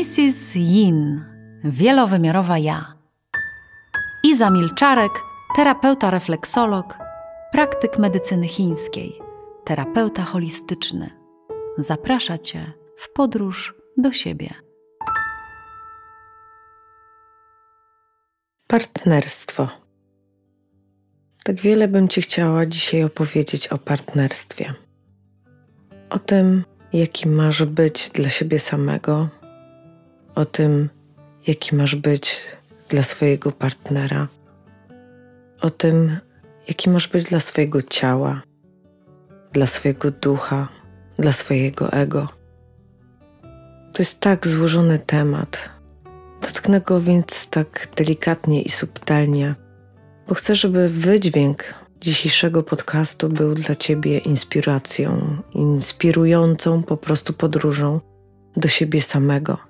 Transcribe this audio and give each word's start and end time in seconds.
Mrs. 0.00 0.54
Yin, 0.54 1.24
wielowymiarowa 1.64 2.58
ja. 2.58 2.94
Iza 4.24 4.50
Milczarek, 4.50 5.12
terapeuta 5.56 6.10
refleksolog, 6.10 6.98
praktyk 7.52 7.98
medycyny 7.98 8.48
chińskiej, 8.48 9.20
terapeuta 9.64 10.22
holistyczny. 10.22 11.10
Zaprasza 11.78 12.38
Cię 12.38 12.72
w 12.96 13.12
podróż 13.12 13.74
do 13.96 14.12
siebie. 14.12 14.54
Partnerstwo. 18.66 19.68
Tak 21.44 21.56
wiele 21.56 21.88
bym 21.88 22.08
Ci 22.08 22.22
chciała 22.22 22.66
dzisiaj 22.66 23.04
opowiedzieć 23.04 23.68
o 23.68 23.78
partnerstwie. 23.78 24.74
O 26.10 26.18
tym, 26.18 26.64
jaki 26.92 27.28
masz 27.28 27.64
być 27.64 28.10
dla 28.10 28.28
siebie 28.28 28.58
samego, 28.58 29.39
o 30.34 30.44
tym, 30.44 30.88
jaki 31.46 31.76
masz 31.76 31.94
być 31.94 32.46
dla 32.88 33.02
swojego 33.02 33.52
partnera, 33.52 34.28
o 35.60 35.70
tym, 35.70 36.16
jaki 36.68 36.90
masz 36.90 37.08
być 37.08 37.24
dla 37.24 37.40
swojego 37.40 37.82
ciała, 37.82 38.42
dla 39.52 39.66
swojego 39.66 40.10
ducha, 40.10 40.68
dla 41.18 41.32
swojego 41.32 41.92
ego. 41.92 42.28
To 43.92 43.98
jest 43.98 44.20
tak 44.20 44.48
złożony 44.48 44.98
temat. 44.98 45.70
Dotknę 46.42 46.80
go 46.80 47.00
więc 47.00 47.48
tak 47.48 47.88
delikatnie 47.96 48.62
i 48.62 48.68
subtelnie, 48.68 49.54
bo 50.28 50.34
chcę, 50.34 50.54
żeby 50.54 50.88
wydźwięk 50.88 51.74
dzisiejszego 52.00 52.62
podcastu 52.62 53.28
był 53.28 53.54
dla 53.54 53.76
Ciebie 53.76 54.18
inspiracją, 54.18 55.36
inspirującą 55.54 56.82
po 56.82 56.96
prostu 56.96 57.32
podróżą 57.32 58.00
do 58.56 58.68
siebie 58.68 59.02
samego. 59.02 59.69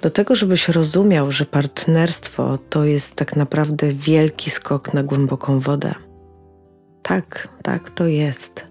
Do 0.00 0.10
tego, 0.10 0.34
żebyś 0.34 0.68
rozumiał, 0.68 1.32
że 1.32 1.44
partnerstwo 1.44 2.58
to 2.70 2.84
jest 2.84 3.16
tak 3.16 3.36
naprawdę 3.36 3.92
wielki 3.92 4.50
skok 4.50 4.94
na 4.94 5.02
głęboką 5.02 5.60
wodę. 5.60 5.94
Tak, 7.02 7.48
tak 7.62 7.90
to 7.90 8.06
jest. 8.06 8.66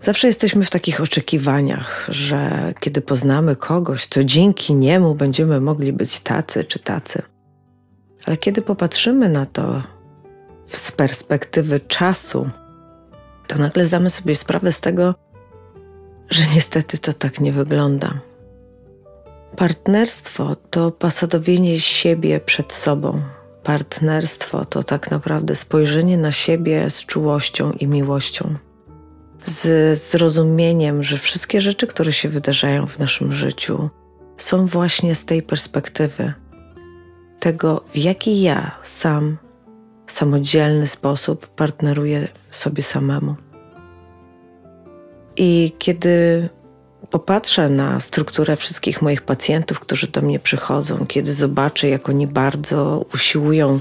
Zawsze 0.00 0.26
jesteśmy 0.26 0.64
w 0.64 0.70
takich 0.70 1.00
oczekiwaniach, 1.00 2.06
że 2.08 2.72
kiedy 2.80 3.00
poznamy 3.00 3.56
kogoś, 3.56 4.06
to 4.06 4.24
dzięki 4.24 4.74
niemu 4.74 5.14
będziemy 5.14 5.60
mogli 5.60 5.92
być 5.92 6.20
tacy 6.20 6.64
czy 6.64 6.78
tacy. 6.78 7.22
Ale 8.26 8.36
kiedy 8.36 8.62
popatrzymy 8.62 9.28
na 9.28 9.46
to 9.46 9.82
z 10.66 10.92
perspektywy 10.92 11.80
czasu, 11.80 12.50
to 13.46 13.58
nagle 13.58 13.84
zdamy 13.84 14.10
sobie 14.10 14.34
sprawę 14.36 14.72
z 14.72 14.80
tego, 14.80 15.14
że 16.30 16.42
niestety 16.54 16.98
to 16.98 17.12
tak 17.12 17.40
nie 17.40 17.52
wygląda. 17.52 18.20
Partnerstwo 19.56 20.56
to 20.70 20.90
pasadowienie 20.90 21.80
siebie 21.80 22.40
przed 22.40 22.72
sobą. 22.72 23.20
Partnerstwo 23.62 24.64
to 24.64 24.82
tak 24.82 25.10
naprawdę 25.10 25.54
spojrzenie 25.54 26.18
na 26.18 26.32
siebie 26.32 26.90
z 26.90 27.06
czułością 27.06 27.72
i 27.72 27.86
miłością. 27.86 28.54
Z 29.44 29.98
zrozumieniem, 29.98 31.02
że 31.02 31.18
wszystkie 31.18 31.60
rzeczy, 31.60 31.86
które 31.86 32.12
się 32.12 32.28
wydarzają 32.28 32.86
w 32.86 32.98
naszym 32.98 33.32
życiu, 33.32 33.90
są 34.36 34.66
właśnie 34.66 35.14
z 35.14 35.24
tej 35.24 35.42
perspektywy 35.42 36.32
tego, 37.40 37.84
w 37.92 37.96
jaki 37.96 38.42
ja 38.42 38.78
sam, 38.82 39.36
samodzielny 40.06 40.86
sposób 40.86 41.46
partneruję 41.46 42.28
sobie 42.50 42.82
samemu. 42.82 43.34
I 45.36 45.72
kiedy 45.78 46.48
popatrzę 47.10 47.68
na 47.68 48.00
strukturę 48.00 48.56
wszystkich 48.56 49.02
moich 49.02 49.22
pacjentów, 49.22 49.80
którzy 49.80 50.06
do 50.06 50.22
mnie 50.22 50.38
przychodzą, 50.38 51.06
kiedy 51.06 51.34
zobaczę, 51.34 51.88
jak 51.88 52.08
oni 52.08 52.26
bardzo 52.26 53.06
usiłują 53.14 53.80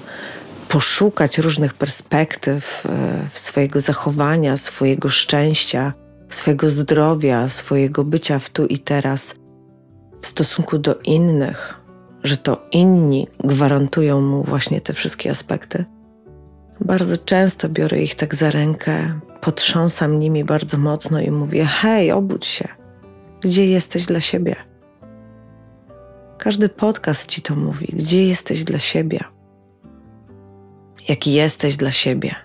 poszukać 0.67 1.37
różnych 1.37 1.73
perspektyw 1.73 2.85
e, 2.85 3.27
swojego 3.33 3.79
zachowania, 3.79 4.57
swojego 4.57 5.09
szczęścia, 5.09 5.93
swojego 6.29 6.69
zdrowia, 6.69 7.49
swojego 7.49 8.03
bycia 8.03 8.39
w 8.39 8.49
tu 8.49 8.65
i 8.65 8.79
teraz 8.79 9.35
w 10.21 10.27
stosunku 10.27 10.77
do 10.77 10.95
innych, 10.95 11.79
że 12.23 12.37
to 12.37 12.67
inni 12.71 13.27
gwarantują 13.43 14.21
mu 14.21 14.43
właśnie 14.43 14.81
te 14.81 14.93
wszystkie 14.93 15.31
aspekty. 15.31 15.85
Bardzo 16.81 17.17
często 17.17 17.69
biorę 17.69 18.01
ich 18.01 18.15
tak 18.15 18.35
za 18.35 18.51
rękę, 18.51 19.19
potrząsam 19.41 20.19
nimi 20.19 20.43
bardzo 20.43 20.77
mocno 20.77 21.19
i 21.19 21.31
mówię: 21.31 21.65
Hej, 21.65 22.11
obudź 22.11 22.45
się. 22.45 22.67
Gdzie 23.41 23.67
jesteś 23.67 24.05
dla 24.05 24.19
siebie? 24.19 24.55
Każdy 26.37 26.69
podcast 26.69 27.25
ci 27.25 27.41
to 27.41 27.55
mówi. 27.55 27.87
Gdzie 27.93 28.27
jesteś 28.27 28.63
dla 28.63 28.79
siebie? 28.79 29.19
Jaki 31.09 31.33
jesteś 31.33 31.77
dla 31.77 31.91
siebie? 31.91 32.35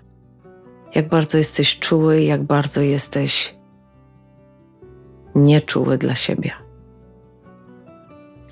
Jak 0.95 1.09
bardzo 1.09 1.39
jesteś 1.39 1.79
czuły, 1.79 2.23
jak 2.23 2.43
bardzo 2.43 2.81
jesteś 2.81 3.57
nieczuły 5.35 5.99
dla 5.99 6.15
siebie. 6.15 6.51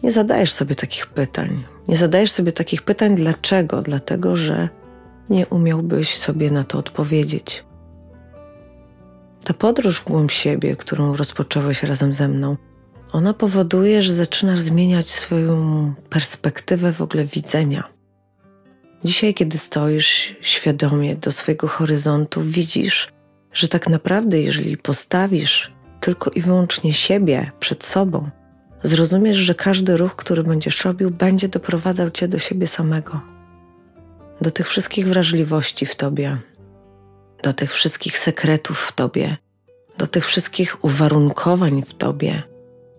Nie 0.02 0.12
zadajesz 0.12 0.52
sobie 0.52 0.74
takich 0.74 1.06
pytań. 1.06 1.64
Nie 1.88 1.96
zadajesz 1.96 2.32
sobie 2.32 2.52
takich 2.52 2.82
pytań 2.82 3.14
dlaczego? 3.14 3.82
Dlatego, 3.82 4.36
że 4.36 4.68
nie 5.30 5.46
umiałbyś 5.46 6.16
sobie 6.18 6.50
na 6.50 6.64
to 6.64 6.78
odpowiedzieć. 6.78 7.64
Ta 9.44 9.54
podróż 9.54 10.00
w 10.00 10.04
głąb 10.04 10.30
siebie, 10.30 10.76
którą 10.76 11.16
rozpocząłeś 11.16 11.82
razem 11.82 12.14
ze 12.14 12.28
mną, 12.28 12.56
ona 13.12 13.34
powoduje, 13.34 14.02
że 14.02 14.12
zaczynasz 14.12 14.60
zmieniać 14.60 15.10
swoją 15.10 15.94
perspektywę 16.10 16.92
w 16.92 17.02
ogóle 17.02 17.24
widzenia. 17.24 17.84
Dzisiaj, 19.04 19.34
kiedy 19.34 19.58
stoisz 19.58 20.36
świadomie 20.40 21.16
do 21.16 21.32
swojego 21.32 21.68
horyzontu, 21.68 22.42
widzisz, 22.42 23.12
że 23.52 23.68
tak 23.68 23.88
naprawdę, 23.88 24.40
jeżeli 24.40 24.76
postawisz 24.76 25.72
tylko 26.00 26.30
i 26.30 26.40
wyłącznie 26.40 26.92
siebie 26.92 27.50
przed 27.60 27.84
sobą, 27.84 28.30
zrozumiesz, 28.82 29.36
że 29.36 29.54
każdy 29.54 29.96
ruch, 29.96 30.16
który 30.16 30.44
będziesz 30.44 30.84
robił, 30.84 31.10
będzie 31.10 31.48
doprowadzał 31.48 32.10
cię 32.10 32.28
do 32.28 32.38
siebie 32.38 32.66
samego, 32.66 33.20
do 34.40 34.50
tych 34.50 34.68
wszystkich 34.68 35.08
wrażliwości 35.08 35.86
w 35.86 35.96
tobie, 35.96 36.36
do 37.42 37.52
tych 37.52 37.72
wszystkich 37.72 38.18
sekretów 38.18 38.80
w 38.80 38.92
tobie, 38.92 39.36
do 39.98 40.06
tych 40.06 40.26
wszystkich 40.26 40.84
uwarunkowań 40.84 41.82
w 41.82 41.94
tobie, 41.94 42.42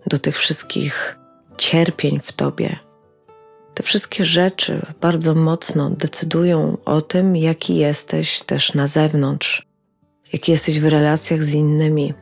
do 0.06 0.18
tych 0.18 0.38
wszystkich 0.38 1.18
cierpień 1.58 2.20
w 2.20 2.32
tobie. 2.32 2.78
Te 3.74 3.82
wszystkie 3.82 4.24
rzeczy 4.24 4.82
bardzo 5.00 5.34
mocno 5.34 5.90
decydują 5.90 6.76
o 6.84 7.02
tym, 7.02 7.36
jaki 7.36 7.76
jesteś 7.76 8.40
też 8.40 8.74
na 8.74 8.86
zewnątrz, 8.86 9.66
jaki 10.32 10.52
jesteś 10.52 10.80
w 10.80 10.84
relacjach 10.84 11.42
z 11.42 11.54
innymi. 11.54 12.14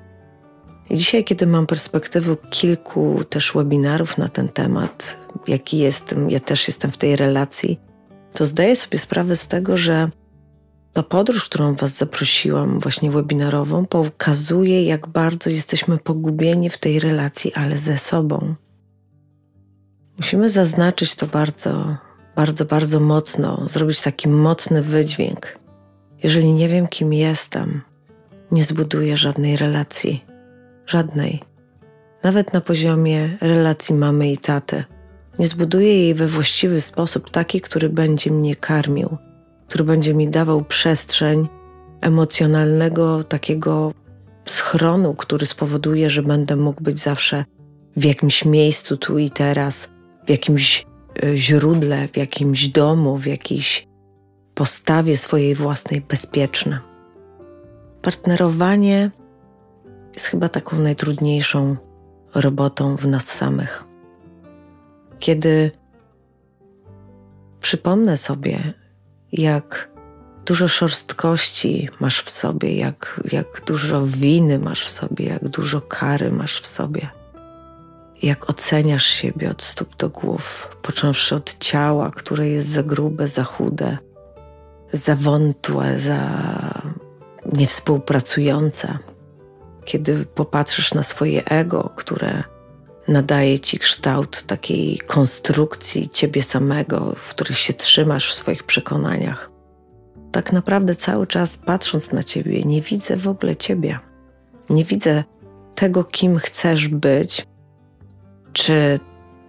I 0.90 0.96
dzisiaj, 0.96 1.24
kiedy 1.24 1.46
mam 1.46 1.66
perspektywę 1.66 2.36
kilku 2.50 3.24
też 3.28 3.52
webinarów 3.54 4.18
na 4.18 4.28
ten 4.28 4.48
temat, 4.48 5.16
jaki 5.48 5.78
jestem, 5.78 6.30
ja 6.30 6.40
też 6.40 6.68
jestem 6.68 6.90
w 6.90 6.96
tej 6.96 7.16
relacji, 7.16 7.80
to 8.32 8.46
zdaję 8.46 8.76
sobie 8.76 8.98
sprawę 8.98 9.36
z 9.36 9.48
tego, 9.48 9.76
że 9.76 10.10
ta 10.92 11.02
podróż, 11.02 11.44
którą 11.44 11.74
Was 11.74 11.96
zaprosiłam, 11.96 12.80
właśnie 12.80 13.10
webinarową, 13.10 13.86
pokazuje, 13.86 14.84
jak 14.84 15.06
bardzo 15.06 15.50
jesteśmy 15.50 15.98
pogubieni 15.98 16.70
w 16.70 16.78
tej 16.78 17.00
relacji, 17.00 17.54
ale 17.54 17.78
ze 17.78 17.98
sobą. 17.98 18.54
Musimy 20.16 20.50
zaznaczyć 20.50 21.14
to 21.14 21.26
bardzo, 21.26 21.96
bardzo, 22.36 22.64
bardzo 22.64 23.00
mocno, 23.00 23.68
zrobić 23.68 24.00
taki 24.00 24.28
mocny 24.28 24.82
wydźwięk. 24.82 25.58
Jeżeli 26.22 26.52
nie 26.52 26.68
wiem, 26.68 26.86
kim 26.86 27.12
jestem, 27.12 27.82
nie 28.52 28.64
zbuduję 28.64 29.16
żadnej 29.16 29.56
relacji. 29.56 30.24
Żadnej. 30.86 31.42
Nawet 32.22 32.52
na 32.52 32.60
poziomie 32.60 33.38
relacji 33.40 33.94
mamy 33.94 34.32
i 34.32 34.38
taty. 34.38 34.84
Nie 35.38 35.48
zbuduję 35.48 35.88
jej 35.88 36.14
we 36.14 36.26
właściwy 36.26 36.80
sposób, 36.80 37.30
taki, 37.30 37.60
który 37.60 37.88
będzie 37.88 38.30
mnie 38.30 38.56
karmił 38.56 39.18
który 39.70 39.84
będzie 39.84 40.14
mi 40.14 40.28
dawał 40.28 40.64
przestrzeń 40.64 41.48
emocjonalnego 42.00 43.24
takiego 43.24 43.92
schronu, 44.46 45.14
który 45.14 45.46
spowoduje, 45.46 46.10
że 46.10 46.22
będę 46.22 46.56
mógł 46.56 46.82
być 46.82 46.98
zawsze 46.98 47.44
w 47.96 48.04
jakimś 48.04 48.44
miejscu 48.44 48.96
tu 48.96 49.18
i 49.18 49.30
teraz, 49.30 49.90
w 50.26 50.30
jakimś 50.30 50.86
e, 51.22 51.36
źródle, 51.36 52.08
w 52.08 52.16
jakimś 52.16 52.68
domu, 52.68 53.18
w 53.18 53.26
jakiejś 53.26 53.86
postawie 54.54 55.16
swojej 55.16 55.54
własnej 55.54 56.00
bezpieczne. 56.00 56.78
Partnerowanie 58.02 59.10
jest 60.14 60.26
chyba 60.26 60.48
taką 60.48 60.78
najtrudniejszą 60.78 61.76
robotą 62.34 62.96
w 62.96 63.06
nas 63.06 63.24
samych. 63.24 63.84
Kiedy 65.18 65.70
przypomnę 67.60 68.16
sobie, 68.16 68.79
jak 69.32 69.90
dużo 70.46 70.68
szorstkości 70.68 71.88
masz 72.00 72.22
w 72.22 72.30
sobie, 72.30 72.76
jak, 72.76 73.20
jak 73.32 73.62
dużo 73.66 74.02
winy 74.06 74.58
masz 74.58 74.84
w 74.84 74.88
sobie, 74.88 75.24
jak 75.24 75.48
dużo 75.48 75.80
kary 75.80 76.30
masz 76.30 76.60
w 76.60 76.66
sobie. 76.66 77.08
jak 78.22 78.50
oceniasz 78.50 79.06
siebie 79.06 79.50
od 79.50 79.62
stóp 79.62 79.96
do 79.96 80.08
głów, 80.08 80.68
począwszy 80.82 81.34
od 81.34 81.58
ciała, 81.58 82.10
które 82.10 82.48
jest 82.48 82.68
za 82.68 82.82
grube, 82.82 83.28
za 83.28 83.44
chude, 83.44 83.98
za 84.92 85.16
wątłe, 85.16 85.98
za 85.98 86.20
niewspółpracujące. 87.52 88.98
Kiedy 89.84 90.26
popatrzysz 90.26 90.94
na 90.94 91.02
swoje 91.02 91.44
ego, 91.44 91.90
które 91.96 92.44
nadaje 93.10 93.60
ci 93.60 93.78
kształt 93.78 94.42
takiej 94.42 94.98
konstrukcji 94.98 96.08
ciebie 96.08 96.42
samego, 96.42 97.14
w 97.16 97.30
której 97.30 97.54
się 97.54 97.72
trzymasz 97.72 98.30
w 98.30 98.34
swoich 98.34 98.64
przekonaniach. 98.64 99.50
Tak 100.32 100.52
naprawdę 100.52 100.94
cały 100.94 101.26
czas 101.26 101.58
patrząc 101.58 102.12
na 102.12 102.22
ciebie, 102.22 102.62
nie 102.62 102.82
widzę 102.82 103.16
w 103.16 103.28
ogóle 103.28 103.56
ciebie. 103.56 103.98
Nie 104.70 104.84
widzę 104.84 105.24
tego, 105.74 106.04
kim 106.04 106.38
chcesz 106.38 106.88
być, 106.88 107.46
czy 108.52 108.98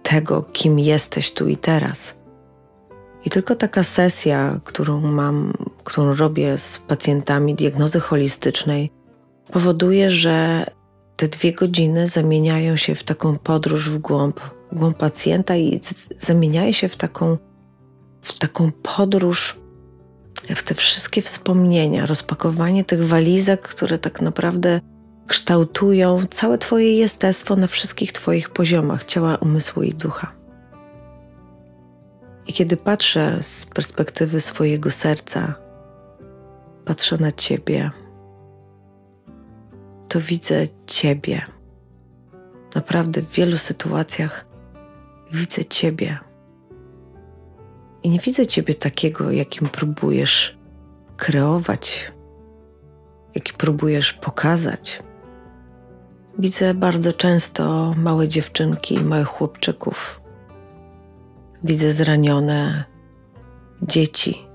tego, 0.02 0.42
kim 0.42 0.78
jesteś 0.78 1.32
tu 1.32 1.48
i 1.48 1.56
teraz. 1.56 2.14
I 3.24 3.30
tylko 3.30 3.54
taka 3.54 3.82
sesja, 3.82 4.60
którą 4.64 5.00
mam, 5.00 5.52
którą 5.84 6.14
robię 6.14 6.58
z 6.58 6.78
pacjentami 6.78 7.54
diagnozy 7.54 8.00
holistycznej, 8.00 8.90
powoduje, 9.52 10.10
że 10.10 10.66
te 11.16 11.28
dwie 11.28 11.52
godziny 11.52 12.08
zamieniają 12.08 12.76
się 12.76 12.94
w 12.94 13.04
taką 13.04 13.38
podróż 13.38 13.90
w 13.90 13.98
głąb, 13.98 14.40
w 14.72 14.78
głąb 14.78 14.96
pacjenta 14.96 15.56
i 15.56 15.80
zamieniają 16.18 16.72
się 16.72 16.88
w 16.88 16.96
taką, 16.96 17.38
w 18.22 18.38
taką 18.38 18.72
podróż 18.72 19.62
w 20.56 20.62
te 20.62 20.74
wszystkie 20.74 21.22
wspomnienia, 21.22 22.06
rozpakowanie 22.06 22.84
tych 22.84 23.06
walizek, 23.06 23.62
które 23.62 23.98
tak 23.98 24.20
naprawdę 24.20 24.80
kształtują 25.26 26.26
całe 26.30 26.58
Twoje 26.58 26.96
jestestwo 26.96 27.56
na 27.56 27.66
wszystkich 27.66 28.12
Twoich 28.12 28.50
poziomach 28.50 29.04
ciała, 29.04 29.36
umysłu 29.36 29.82
i 29.82 29.94
ducha. 29.94 30.32
I 32.46 32.52
kiedy 32.52 32.76
patrzę 32.76 33.42
z 33.42 33.66
perspektywy 33.66 34.40
swojego 34.40 34.90
serca, 34.90 35.54
patrzę 36.84 37.16
na 37.18 37.32
Ciebie, 37.32 37.90
to 40.12 40.20
widzę 40.20 40.66
Ciebie. 40.86 41.42
Naprawdę 42.74 43.22
w 43.22 43.32
wielu 43.32 43.56
sytuacjach 43.56 44.46
widzę 45.32 45.64
Ciebie. 45.64 46.18
I 48.02 48.10
nie 48.10 48.18
widzę 48.18 48.46
Ciebie 48.46 48.74
takiego, 48.74 49.30
jakim 49.30 49.68
próbujesz 49.68 50.58
kreować, 51.16 52.12
jaki 53.34 53.52
próbujesz 53.52 54.12
pokazać. 54.12 55.02
Widzę 56.38 56.74
bardzo 56.74 57.12
często 57.12 57.94
małe 57.96 58.28
dziewczynki 58.28 58.94
i 58.94 59.04
małych 59.04 59.28
chłopczyków. 59.28 60.20
Widzę 61.64 61.92
zranione 61.92 62.84
dzieci. 63.82 64.46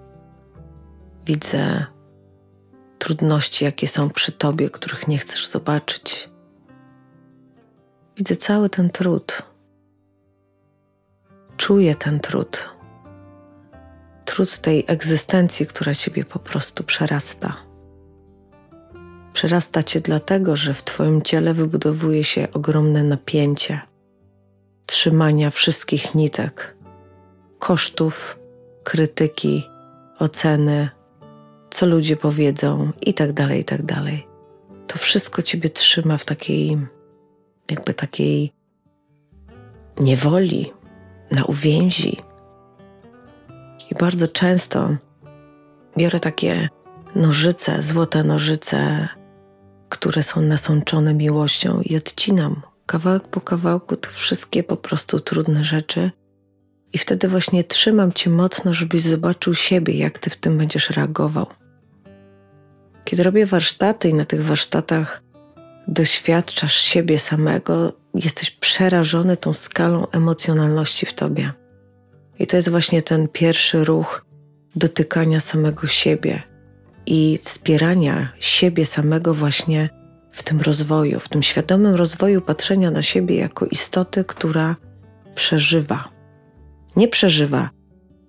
Widzę 1.25 1.85
trudności, 2.99 3.65
jakie 3.65 3.87
są 3.87 4.09
przy 4.09 4.31
tobie, 4.31 4.69
których 4.69 5.07
nie 5.07 5.17
chcesz 5.17 5.47
zobaczyć. 5.47 6.29
Widzę 8.17 8.35
cały 8.35 8.69
ten 8.69 8.89
trud. 8.89 9.41
Czuję 11.57 11.95
ten 11.95 12.19
trud. 12.19 12.69
Trud 14.25 14.57
tej 14.57 14.83
egzystencji, 14.87 15.67
która 15.67 15.93
ciebie 15.93 16.25
po 16.25 16.39
prostu 16.39 16.83
przerasta. 16.83 17.57
Przerasta 19.33 19.83
cię 19.83 20.01
dlatego, 20.01 20.55
że 20.55 20.73
w 20.73 20.83
twoim 20.83 21.21
ciele 21.21 21.53
wybudowuje 21.53 22.23
się 22.23 22.47
ogromne 22.53 23.03
napięcie 23.03 23.81
trzymania 24.87 25.49
wszystkich 25.49 26.15
nitek, 26.15 26.77
kosztów, 27.59 28.39
krytyki, 28.83 29.69
oceny, 30.19 30.89
co 31.69 31.85
ludzie 31.85 32.15
powiedzą 32.15 32.91
i 33.01 33.13
tak 33.13 33.33
dalej, 33.33 33.61
i 33.61 33.63
tak 33.63 33.81
dalej. 33.83 34.27
To 34.87 34.97
wszystko 34.97 35.41
ciebie 35.41 35.69
trzyma 35.69 36.17
w 36.17 36.25
takiej, 36.25 36.77
jakby 37.71 37.93
takiej 37.93 38.53
niewoli, 39.99 40.71
na 41.31 41.45
uwięzi. 41.45 42.17
I 43.91 43.95
bardzo 43.99 44.27
często 44.27 44.95
biorę 45.97 46.19
takie 46.19 46.69
nożyce, 47.15 47.83
złote 47.83 48.23
nożyce, 48.23 49.07
które 49.89 50.23
są 50.23 50.41
nasączone 50.41 51.13
miłością 51.13 51.81
i 51.81 51.95
odcinam 51.95 52.61
kawałek 52.85 53.27
po 53.27 53.41
kawałku 53.41 53.95
te 53.95 54.09
wszystkie 54.09 54.63
po 54.63 54.77
prostu 54.77 55.19
trudne 55.19 55.63
rzeczy. 55.63 56.11
I 56.97 56.99
wtedy 56.99 57.27
właśnie 57.27 57.63
trzymam 57.63 58.13
cię 58.13 58.29
mocno, 58.29 58.73
żebyś 58.73 59.01
zobaczył 59.01 59.53
siebie, 59.53 59.93
jak 59.93 60.19
ty 60.19 60.29
w 60.29 60.35
tym 60.35 60.57
będziesz 60.57 60.89
reagował. 60.89 61.47
Kiedy 63.03 63.23
robię 63.23 63.45
warsztaty 63.45 64.09
i 64.09 64.13
na 64.13 64.25
tych 64.25 64.43
warsztatach 64.43 65.23
doświadczasz 65.87 66.73
siebie 66.73 67.19
samego, 67.19 67.93
jesteś 68.13 68.51
przerażony 68.51 69.37
tą 69.37 69.53
skalą 69.53 70.07
emocjonalności 70.11 71.05
w 71.05 71.13
tobie. 71.13 71.53
I 72.39 72.47
to 72.47 72.55
jest 72.55 72.69
właśnie 72.69 73.01
ten 73.01 73.27
pierwszy 73.27 73.83
ruch 73.83 74.25
dotykania 74.75 75.39
samego 75.39 75.87
siebie 75.87 76.41
i 77.05 77.39
wspierania 77.43 78.29
siebie 78.39 78.85
samego 78.85 79.33
właśnie 79.33 79.89
w 80.31 80.43
tym 80.43 80.61
rozwoju, 80.61 81.19
w 81.19 81.29
tym 81.29 81.43
świadomym 81.43 81.95
rozwoju 81.95 82.41
patrzenia 82.41 82.91
na 82.91 83.01
siebie 83.01 83.35
jako 83.35 83.65
istoty, 83.65 84.23
która 84.23 84.75
przeżywa. 85.35 86.16
Nie 86.97 87.07
przeżywa 87.07 87.69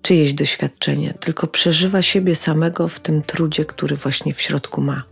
czyjeś 0.01 0.33
doświadczenie, 0.33 1.13
tylko 1.19 1.47
przeżywa 1.47 2.01
siebie 2.01 2.35
samego 2.35 2.87
w 2.87 2.99
tym 2.99 3.21
trudzie, 3.21 3.65
który 3.65 3.95
właśnie 3.95 4.33
w 4.33 4.41
środku 4.41 4.81
ma. 4.81 5.03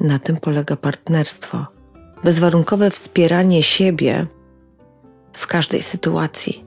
Na 0.00 0.18
tym 0.18 0.36
polega 0.36 0.76
partnerstwo. 0.76 1.66
Bezwarunkowe 2.24 2.90
wspieranie 2.90 3.62
siebie 3.62 4.26
w 5.32 5.46
każdej 5.46 5.82
sytuacji. 5.82 6.64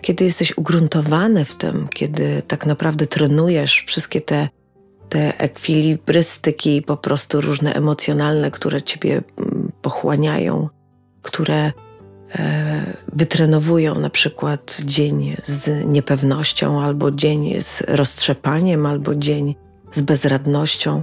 Kiedy 0.00 0.24
jesteś 0.24 0.58
ugruntowany 0.58 1.44
w 1.44 1.54
tym, 1.54 1.88
kiedy 1.88 2.42
tak 2.48 2.66
naprawdę 2.66 3.06
trenujesz 3.06 3.84
wszystkie 3.86 4.20
te, 4.20 4.48
te 5.08 5.38
ekwilibrystyki, 5.38 6.82
po 6.82 6.96
prostu 6.96 7.40
różne 7.40 7.74
emocjonalne, 7.74 8.50
które 8.50 8.82
ciebie 8.82 9.22
mm, 9.38 9.72
pochłaniają, 9.82 10.68
które 11.22 11.72
wytrenowują 13.12 13.94
na 13.94 14.10
przykład 14.10 14.80
dzień 14.84 15.36
z 15.44 15.86
niepewnością, 15.86 16.82
albo 16.82 17.10
dzień 17.10 17.60
z 17.60 17.82
roztrzepaniem, 17.88 18.86
albo 18.86 19.14
dzień 19.14 19.54
z 19.92 20.00
bezradnością. 20.02 21.02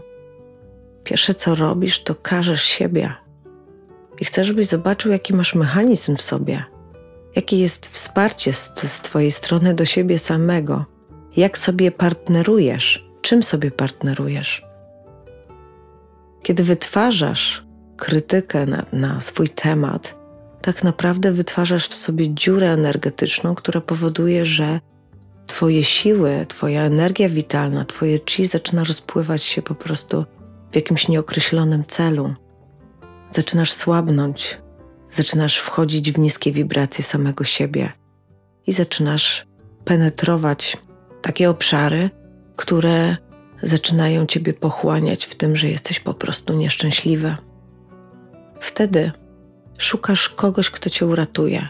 Pierwsze 1.04 1.34
co 1.34 1.56
robisz, 1.56 2.04
to 2.04 2.16
każesz 2.16 2.64
siebie 2.64 3.14
i 4.20 4.26
chcesz, 4.26 4.48
żebyś 4.48 4.68
zobaczył, 4.68 5.12
jaki 5.12 5.34
masz 5.34 5.56
mechanizm 5.56 6.16
w 6.16 6.22
sobie, 6.22 6.64
jakie 7.36 7.60
jest 7.60 7.88
wsparcie 7.88 8.54
z, 8.54 8.74
z 8.76 9.02
Twojej 9.02 9.32
strony 9.32 9.74
do 9.74 9.86
siebie 9.86 10.20
samego, 10.20 10.86
jak 11.38 11.58
sobie 11.58 11.92
partnerujesz, 11.92 13.08
czym 13.22 13.44
sobie 13.44 13.72
partnerujesz. 13.72 14.66
Kiedy 16.44 16.64
wytwarzasz 16.64 17.66
krytykę 17.98 18.66
na, 18.66 18.86
na 18.94 19.22
swój 19.22 19.50
temat, 19.50 20.16
tak 20.64 20.84
naprawdę 20.84 21.32
wytwarzasz 21.32 21.88
w 21.88 21.94
sobie 21.94 22.34
dziurę 22.34 22.72
energetyczną, 22.72 23.56
która 23.56 23.82
powoduje, 23.82 24.46
że 24.46 24.80
Twoje 25.48 25.84
siły, 25.84 26.46
Twoja 26.50 26.82
energia 26.82 27.30
witalna, 27.30 27.86
Twoje 27.86 28.20
chi 28.30 28.48
zaczyna 28.48 28.84
rozpływać 28.84 29.44
się 29.44 29.62
po 29.62 29.76
prostu 29.76 30.26
w 30.72 30.76
jakimś 30.76 31.08
nieokreślonym 31.08 31.86
celu. 31.86 32.34
Zaczynasz 33.32 33.74
słabnąć, 33.74 34.58
zaczynasz 35.12 35.58
wchodzić 35.58 36.12
w 36.12 36.20
niskie 36.20 36.52
wibracje 36.52 37.04
samego 37.04 37.44
siebie 37.44 37.92
i 38.68 38.74
zaczynasz 38.74 39.48
penetrować 39.86 40.78
takie 41.22 41.50
obszary, 41.50 42.10
które 42.56 43.18
zaczynają 43.62 44.26
Ciebie 44.26 44.54
pochłaniać 44.54 45.26
w 45.26 45.36
tym, 45.36 45.56
że 45.56 45.70
jesteś 45.70 46.00
po 46.00 46.14
prostu 46.14 46.54
nieszczęśliwy. 46.54 47.36
Wtedy 48.60 49.12
szukasz 49.78 50.30
kogoś, 50.30 50.70
kto 50.70 50.90
cię 50.90 51.06
uratuje. 51.06 51.68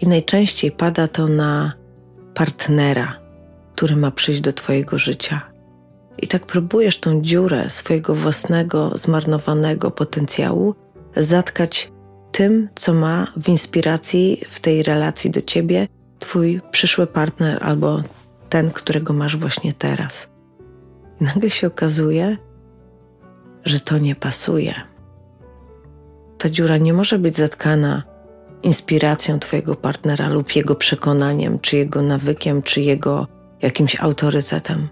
I 0.00 0.08
najczęściej 0.08 0.72
pada 0.72 1.08
to 1.08 1.26
na 1.26 1.72
partnera, 2.34 3.18
który 3.74 3.96
ma 3.96 4.10
przyjść 4.10 4.40
do 4.40 4.52
Twojego 4.52 4.98
życia. 4.98 5.40
I 6.18 6.28
tak 6.28 6.46
próbujesz 6.46 7.00
tą 7.00 7.22
dziurę 7.22 7.70
swojego 7.70 8.14
własnego, 8.14 8.98
zmarnowanego 8.98 9.90
potencjału 9.90 10.74
zatkać 11.16 11.92
tym, 12.32 12.68
co 12.74 12.94
ma 12.94 13.26
w 13.36 13.48
inspiracji 13.48 14.42
w 14.48 14.60
tej 14.60 14.82
relacji 14.82 15.30
do 15.30 15.42
Ciebie 15.42 15.88
Twój 16.18 16.60
przyszły 16.70 17.06
partner 17.06 17.58
albo 17.62 18.02
ten, 18.48 18.70
którego 18.70 19.12
masz 19.12 19.36
właśnie 19.36 19.72
teraz. 19.72 20.30
I 21.20 21.24
nagle 21.24 21.50
się 21.50 21.66
okazuje, 21.66 22.36
że 23.64 23.80
to 23.80 23.98
nie 23.98 24.14
pasuje 24.14 24.91
ta 26.42 26.50
dziura 26.50 26.76
nie 26.76 26.92
może 26.92 27.18
być 27.18 27.34
zatkana 27.34 28.02
inspiracją 28.62 29.38
Twojego 29.38 29.76
partnera 29.76 30.28
lub 30.28 30.56
jego 30.56 30.74
przekonaniem, 30.74 31.58
czy 31.58 31.76
jego 31.76 32.02
nawykiem, 32.02 32.62
czy 32.62 32.80
jego 32.80 33.26
jakimś 33.60 34.00
autorytetem, 34.00 34.88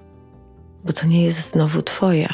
bo 0.85 0.93
to 0.93 1.07
nie 1.07 1.25
jest 1.25 1.51
znowu 1.51 1.83
Twoje. 1.83 2.29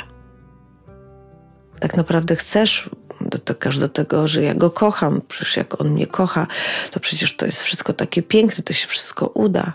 Tak 1.81 1.97
naprawdę 1.97 2.37
chcesz, 2.37 2.91
dotykasz 3.21 3.79
do 3.79 3.89
tego, 3.89 4.29
że 4.29 4.43
ja 4.43 4.55
go 4.55 4.71
kocham, 4.71 5.23
przecież 5.29 5.57
jak 5.57 5.81
on 5.81 5.91
mnie 5.91 6.07
kocha, 6.07 6.47
to 6.91 7.01
przecież 7.01 7.37
to 7.37 7.47
jest 7.47 7.63
wszystko 7.63 7.93
takie 7.93 8.23
piękne, 8.23 8.65
to 8.65 8.73
się 8.73 8.89
wszystko 8.89 9.27
uda. 9.27 9.73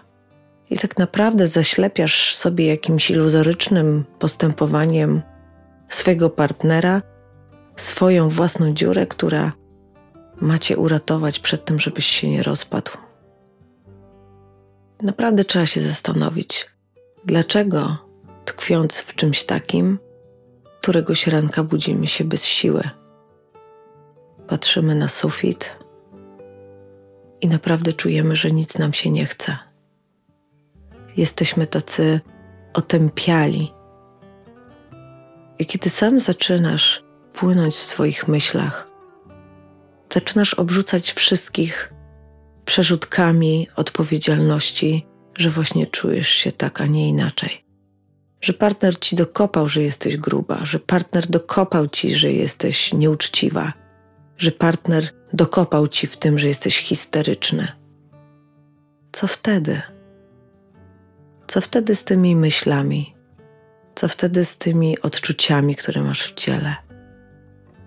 I 0.69 0.77
tak 0.77 0.97
naprawdę 0.97 1.47
zaślepiasz 1.47 2.35
sobie 2.35 2.65
jakimś 2.65 3.11
iluzorycznym 3.11 4.05
postępowaniem 4.19 5.21
swojego 5.89 6.29
partnera, 6.29 7.01
swoją 7.81 8.29
własną 8.29 8.73
dziurę, 8.73 9.07
która 9.07 9.53
macie 10.41 10.77
uratować 10.77 11.39
przed 11.39 11.65
tym, 11.65 11.79
żebyś 11.79 12.05
się 12.05 12.29
nie 12.29 12.43
rozpadł. 12.43 12.91
Naprawdę 15.01 15.45
trzeba 15.45 15.65
się 15.65 15.81
zastanowić, 15.81 16.69
dlaczego 17.25 17.97
tkwiąc 18.45 18.99
w 18.99 19.15
czymś 19.15 19.43
takim, 19.43 19.99
któregoś 20.81 21.27
ranka 21.27 21.63
budzimy 21.63 22.07
się 22.07 22.23
bez 22.23 22.45
siły. 22.45 22.89
Patrzymy 24.47 24.95
na 24.95 25.07
sufit 25.07 25.75
i 27.41 27.47
naprawdę 27.47 27.93
czujemy, 27.93 28.35
że 28.35 28.51
nic 28.51 28.77
nam 28.77 28.93
się 28.93 29.11
nie 29.11 29.25
chce. 29.25 29.57
Jesteśmy 31.17 31.67
tacy 31.67 32.19
otępiali. 32.73 33.73
I 35.59 35.65
kiedy 35.65 35.89
sam 35.89 36.19
zaczynasz 36.19 37.10
płynąć 37.33 37.75
w 37.75 37.77
swoich 37.77 38.27
myślach, 38.27 38.91
zaczynasz 40.13 40.53
obrzucać 40.53 41.13
wszystkich 41.13 41.93
przerzutkami 42.65 43.67
odpowiedzialności, 43.75 45.05
że 45.37 45.49
właśnie 45.49 45.87
czujesz 45.87 46.29
się 46.29 46.51
tak, 46.51 46.81
a 46.81 46.85
nie 46.85 47.09
inaczej. 47.09 47.65
Że 48.41 48.53
partner 48.53 48.99
ci 48.99 49.15
dokopał, 49.15 49.69
że 49.69 49.81
jesteś 49.81 50.17
gruba, 50.17 50.65
że 50.65 50.79
partner 50.79 51.27
dokopał 51.27 51.87
ci, 51.87 52.15
że 52.15 52.31
jesteś 52.31 52.93
nieuczciwa, 52.93 53.73
że 54.37 54.51
partner 54.51 55.09
dokopał 55.33 55.87
ci 55.87 56.07
w 56.07 56.17
tym, 56.17 56.37
że 56.37 56.47
jesteś 56.47 56.77
histeryczny. 56.77 57.67
Co 59.11 59.27
wtedy? 59.27 59.81
Co 61.47 61.61
wtedy 61.61 61.95
z 61.95 62.03
tymi 62.03 62.35
myślami? 62.35 63.15
Co 63.95 64.07
wtedy 64.07 64.45
z 64.45 64.57
tymi 64.57 65.01
odczuciami, 65.01 65.75
które 65.75 66.01
masz 66.01 66.23
w 66.23 66.33
ciele? 66.33 66.90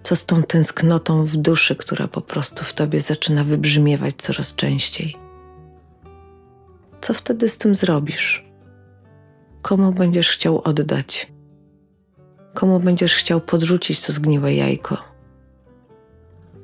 Co 0.05 0.17
z 0.17 0.27
tą 0.27 0.43
tęsknotą 0.43 1.23
w 1.23 1.37
duszy, 1.37 1.77
która 1.77 2.09
po 2.09 2.21
prostu 2.21 2.65
w 2.65 2.73
tobie 2.73 3.01
zaczyna 3.01 3.45
wybrzmiewać 3.45 4.15
coraz 4.15 4.55
częściej? 4.55 5.17
Co 7.01 7.15
wtedy 7.15 7.49
z 7.49 7.59
tym 7.59 7.75
zrobisz? 7.75 8.45
Komu 9.63 9.93
będziesz 9.93 10.31
chciał 10.31 10.61
oddać? 10.65 11.33
Komu 12.55 12.81
będziesz 12.81 13.15
chciał 13.15 13.41
podrzucić 13.41 14.07
to 14.07 14.13
zgniłe 14.13 14.55
jajko? 14.55 14.97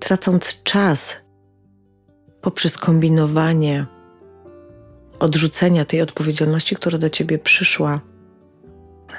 Tracąc 0.00 0.62
czas 0.62 1.16
poprzez 2.40 2.78
kombinowanie 2.78 3.86
odrzucenia 5.18 5.84
tej 5.84 6.02
odpowiedzialności, 6.02 6.76
która 6.76 6.98
do 6.98 7.10
ciebie 7.10 7.38
przyszła, 7.38 8.00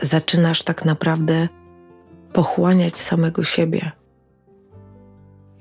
zaczynasz 0.01 0.63
tak 0.63 0.85
naprawdę 0.85 1.47
pochłaniać 2.33 2.97
samego 2.97 3.43
siebie 3.43 3.91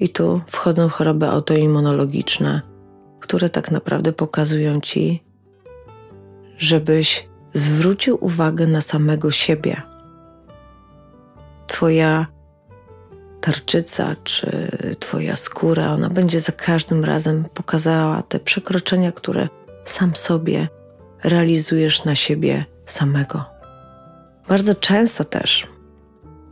i 0.00 0.08
tu 0.08 0.40
wchodzą 0.46 0.88
choroby 0.88 1.26
autoimmunologiczne, 1.26 2.62
które 3.20 3.50
tak 3.50 3.70
naprawdę 3.70 4.12
pokazują 4.12 4.80
ci, 4.80 5.22
żebyś 6.58 7.28
zwrócił 7.52 8.18
uwagę 8.24 8.66
na 8.66 8.80
samego 8.80 9.30
siebie. 9.30 9.82
Twoja 11.66 12.26
tarczyca 13.40 14.16
czy 14.24 14.68
Twoja 14.98 15.36
skóra, 15.36 15.92
ona 15.92 16.10
będzie 16.10 16.40
za 16.40 16.52
każdym 16.52 17.04
razem 17.04 17.44
pokazała 17.54 18.22
te 18.22 18.40
przekroczenia, 18.40 19.12
które 19.12 19.48
sam 19.84 20.16
sobie 20.16 20.68
realizujesz 21.24 22.04
na 22.04 22.14
siebie 22.14 22.64
samego. 22.86 23.44
Bardzo 24.48 24.74
często 24.74 25.24
też, 25.24 25.66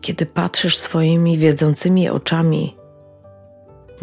kiedy 0.00 0.26
patrzysz 0.26 0.78
swoimi 0.78 1.38
wiedzącymi 1.38 2.08
oczami 2.08 2.77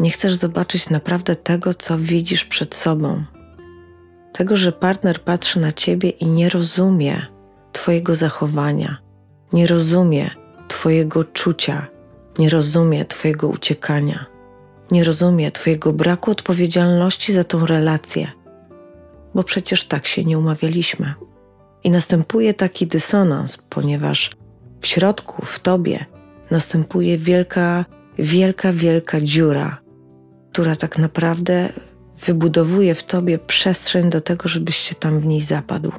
nie 0.00 0.10
chcesz 0.10 0.34
zobaczyć 0.34 0.90
naprawdę 0.90 1.36
tego, 1.36 1.74
co 1.74 1.98
widzisz 1.98 2.44
przed 2.44 2.74
sobą. 2.74 3.24
Tego, 4.32 4.56
że 4.56 4.72
partner 4.72 5.20
patrzy 5.20 5.60
na 5.60 5.72
ciebie 5.72 6.08
i 6.08 6.26
nie 6.26 6.48
rozumie 6.48 7.26
Twojego 7.72 8.14
zachowania, 8.14 8.96
nie 9.52 9.66
rozumie 9.66 10.30
Twojego 10.68 11.24
czucia, 11.24 11.86
nie 12.38 12.50
rozumie 12.50 13.04
Twojego 13.04 13.48
uciekania, 13.48 14.26
nie 14.90 15.04
rozumie 15.04 15.50
Twojego 15.50 15.92
braku 15.92 16.30
odpowiedzialności 16.30 17.32
za 17.32 17.44
tą 17.44 17.66
relację, 17.66 18.28
bo 19.34 19.44
przecież 19.44 19.84
tak 19.84 20.06
się 20.06 20.24
nie 20.24 20.38
umawialiśmy. 20.38 21.14
I 21.84 21.90
następuje 21.90 22.54
taki 22.54 22.86
dysonans, 22.86 23.58
ponieważ 23.70 24.36
w 24.80 24.86
środku, 24.86 25.46
w 25.46 25.58
Tobie, 25.58 26.06
następuje 26.50 27.18
wielka, 27.18 27.84
wielka, 28.18 28.72
wielka 28.72 29.20
dziura, 29.20 29.85
która 30.56 30.76
tak 30.76 30.98
naprawdę 30.98 31.68
wybudowuje 32.26 32.94
w 32.94 33.02
tobie 33.02 33.38
przestrzeń 33.38 34.10
do 34.10 34.20
tego, 34.20 34.48
żebyś 34.48 34.76
się 34.76 34.94
tam 34.94 35.20
w 35.20 35.26
niej 35.26 35.40
zapadł. 35.40 35.92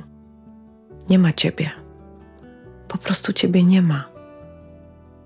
Nie 1.10 1.20
ma 1.20 1.34
ciebie. 1.34 1.70
Po 2.88 2.98
prostu 2.98 3.34
ciebie 3.34 3.64
nie 3.64 3.82
ma. 3.82 4.10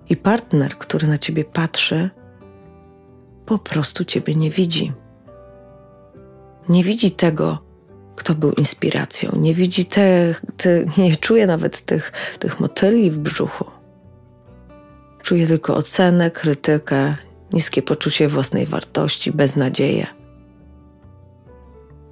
I 0.10 0.18
partner, 0.18 0.78
który 0.78 1.08
na 1.08 1.18
ciebie 1.18 1.44
patrzy, 1.44 2.10
po 3.46 3.58
prostu 3.58 4.06
ciebie 4.06 4.36
nie 4.36 4.50
widzi. 4.50 4.92
Nie 6.70 6.84
widzi 6.84 7.12
tego, 7.12 7.64
kto 8.16 8.36
był 8.36 8.52
inspiracją, 8.52 9.32
nie 9.36 9.54
widzi 9.54 9.86
te, 9.86 10.36
te 10.58 10.86
nie 10.98 11.16
czuje 11.16 11.48
nawet 11.48 11.82
tych, 11.86 12.12
tych 12.40 12.60
motyli 12.60 13.12
w 13.12 13.18
brzuchu. 13.18 13.66
Czuje 15.24 15.48
tylko 15.48 15.76
ocenę, 15.76 16.32
krytykę, 16.32 17.16
niskie 17.54 17.82
poczucie 17.82 18.28
własnej 18.28 18.66
wartości, 18.66 19.32
beznadzieję. 19.32 20.08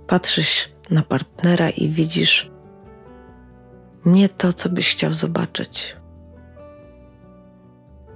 Patrzysz 0.07 0.69
na 0.89 1.01
partnera 1.01 1.69
i 1.69 1.89
widzisz 1.89 2.51
nie 4.05 4.29
to, 4.29 4.53
co 4.53 4.69
byś 4.69 4.91
chciał 4.91 5.13
zobaczyć. 5.13 5.95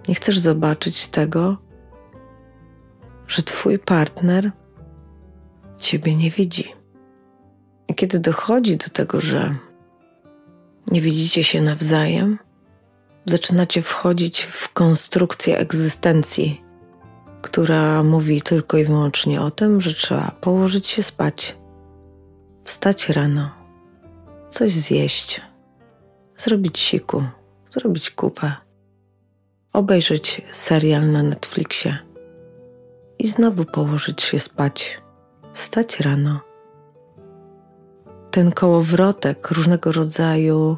Nie 0.07 0.15
chcesz 0.15 0.39
zobaczyć 0.39 1.07
tego, 1.07 1.57
że 3.27 3.41
Twój 3.41 3.79
partner 3.79 4.51
Ciebie 5.77 6.15
nie 6.15 6.29
widzi. 6.29 6.73
I 7.87 7.95
kiedy 7.95 8.19
dochodzi 8.19 8.77
do 8.77 8.89
tego, 8.89 9.21
że 9.21 9.55
nie 10.91 11.01
widzicie 11.01 11.43
się 11.43 11.61
nawzajem, 11.61 12.39
zaczynacie 13.25 13.81
wchodzić 13.81 14.43
w 14.43 14.73
konstrukcję 14.73 15.57
egzystencji 15.57 16.62
która 17.43 18.03
mówi 18.03 18.41
tylko 18.41 18.77
i 18.77 18.85
wyłącznie 18.85 19.41
o 19.41 19.51
tym, 19.51 19.81
że 19.81 19.93
trzeba 19.93 20.31
położyć 20.41 20.87
się 20.87 21.03
spać, 21.03 21.57
wstać 22.63 23.09
rano, 23.09 23.49
coś 24.49 24.71
zjeść, 24.71 25.41
zrobić 26.37 26.79
siku, 26.79 27.23
zrobić 27.69 28.11
kupę, 28.11 28.53
obejrzeć 29.73 30.41
serial 30.51 31.11
na 31.11 31.23
Netflixie. 31.23 31.97
I 33.19 33.27
znowu 33.27 33.65
położyć 33.65 34.21
się 34.21 34.39
spać, 34.39 35.01
wstać 35.53 35.99
rano. 35.99 36.39
Ten 38.31 38.51
kołowrotek 38.51 39.51
różnego 39.51 39.91
rodzaju 39.91 40.77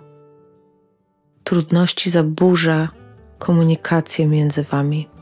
trudności 1.43 2.09
zaburza 2.09 2.89
komunikację 3.39 4.27
między 4.27 4.63
wami. 4.63 5.14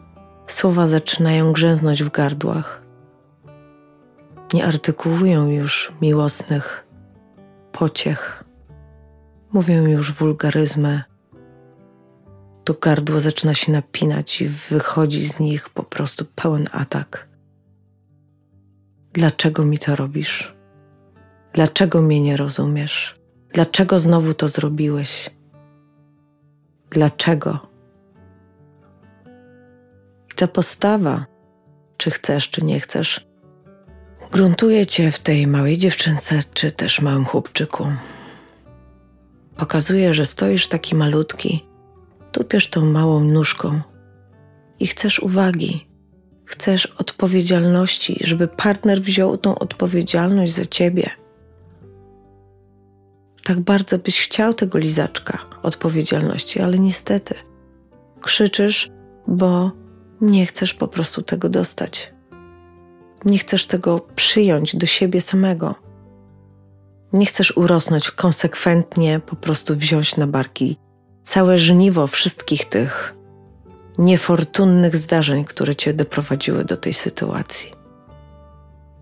Słowa 0.47 0.87
zaczynają 0.87 1.53
grzęznąć 1.53 2.03
w 2.03 2.09
gardłach. 2.09 2.83
Nie 4.53 4.65
artykułują 4.65 5.47
już 5.47 5.91
miłosnych 6.01 6.87
pociech. 7.71 8.43
Mówią 9.53 9.85
już 9.85 10.13
wulgaryzmy. 10.13 11.03
To 12.63 12.73
gardło 12.81 13.19
zaczyna 13.19 13.53
się 13.53 13.71
napinać 13.71 14.41
i 14.41 14.47
wychodzi 14.47 15.27
z 15.27 15.39
nich 15.39 15.69
po 15.69 15.83
prostu 15.83 16.25
pełen 16.35 16.67
atak. 16.71 17.27
Dlaczego 19.13 19.65
mi 19.65 19.79
to 19.79 19.95
robisz? 19.95 20.55
Dlaczego 21.53 22.01
mnie 22.01 22.21
nie 22.21 22.37
rozumiesz? 22.37 23.19
Dlaczego 23.53 23.99
znowu 23.99 24.33
to 24.33 24.49
zrobiłeś? 24.49 25.29
Dlaczego? 26.89 27.72
Ta 30.33 30.47
postawa 30.47 31.25
czy 31.97 32.11
chcesz, 32.11 32.49
czy 32.49 32.65
nie 32.65 32.79
chcesz, 32.79 33.27
gruntuje 34.31 34.87
cię 34.87 35.11
w 35.11 35.19
tej 35.19 35.47
małej 35.47 35.77
dziewczynce, 35.77 36.39
czy 36.53 36.71
też 36.71 37.01
małym 37.01 37.25
chłopczyku. 37.25 37.87
Pokazuje, 39.57 40.13
że 40.13 40.25
stoisz 40.25 40.67
taki 40.67 40.95
malutki, 40.95 41.65
tupiesz 42.31 42.69
tą 42.69 42.85
małą 42.85 43.23
nóżką 43.23 43.81
i 44.79 44.87
chcesz 44.87 45.19
uwagi, 45.19 45.87
chcesz 46.45 46.85
odpowiedzialności, 46.85 48.19
żeby 48.23 48.47
partner 48.47 49.01
wziął 49.01 49.37
tą 49.37 49.55
odpowiedzialność 49.55 50.53
za 50.53 50.65
ciebie. 50.65 51.09
Tak 53.43 53.59
bardzo 53.59 53.99
byś 53.99 54.21
chciał 54.21 54.53
tego 54.53 54.77
lizaczka 54.77 55.39
odpowiedzialności, 55.63 56.59
ale 56.59 56.79
niestety 56.79 57.35
krzyczysz, 58.21 58.91
bo 59.27 59.82
nie 60.23 60.45
chcesz 60.45 60.73
po 60.73 60.87
prostu 60.87 61.21
tego 61.21 61.49
dostać. 61.49 62.13
Nie 63.25 63.37
chcesz 63.37 63.65
tego 63.65 63.99
przyjąć 63.99 64.75
do 64.75 64.85
siebie 64.85 65.21
samego. 65.21 65.75
Nie 67.13 67.25
chcesz 67.25 67.57
urosnąć 67.57 68.11
konsekwentnie, 68.11 69.19
po 69.19 69.35
prostu 69.35 69.75
wziąć 69.75 70.17
na 70.17 70.27
barki 70.27 70.77
całe 71.25 71.57
żniwo 71.57 72.07
wszystkich 72.07 72.65
tych 72.65 73.15
niefortunnych 73.97 74.97
zdarzeń, 74.97 75.45
które 75.45 75.75
cię 75.75 75.93
doprowadziły 75.93 76.65
do 76.65 76.77
tej 76.77 76.93
sytuacji. 76.93 77.71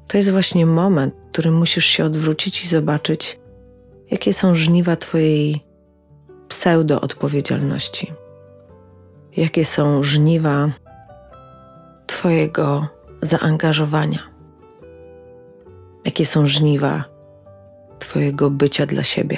To 0.08 0.18
jest 0.18 0.32
właśnie 0.32 0.66
moment, 0.66 1.14
w 1.16 1.32
którym 1.32 1.58
musisz 1.58 1.86
się 1.86 2.06
odwrócić 2.06 2.64
i 2.66 2.68
zobaczyć, 2.68 3.40
jakie 4.12 4.34
są 4.34 4.56
żniwa 4.56 4.96
Twojej 4.96 5.62
pseudo-odpowiedzialności, 6.48 8.14
jakie 9.38 9.66
są 9.66 10.04
żniwa 10.04 10.72
Twojego 12.12 12.88
zaangażowania, 13.22 14.20
jakie 16.06 16.26
są 16.26 16.46
żniwa 16.46 17.04
Twojego 18.00 18.50
bycia 18.50 18.86
dla 18.86 19.04
siebie. 19.04 19.38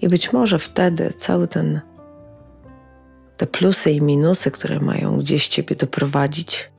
I 0.00 0.08
być 0.08 0.32
może 0.32 0.58
wtedy 0.58 1.10
cały 1.10 1.48
ten, 1.48 1.80
te 3.36 3.46
plusy 3.46 3.90
i 3.90 4.02
minusy, 4.02 4.50
które 4.50 4.80
mają 4.80 5.18
gdzieś 5.18 5.48
Ciebie 5.48 5.76
doprowadzić, 5.76 6.70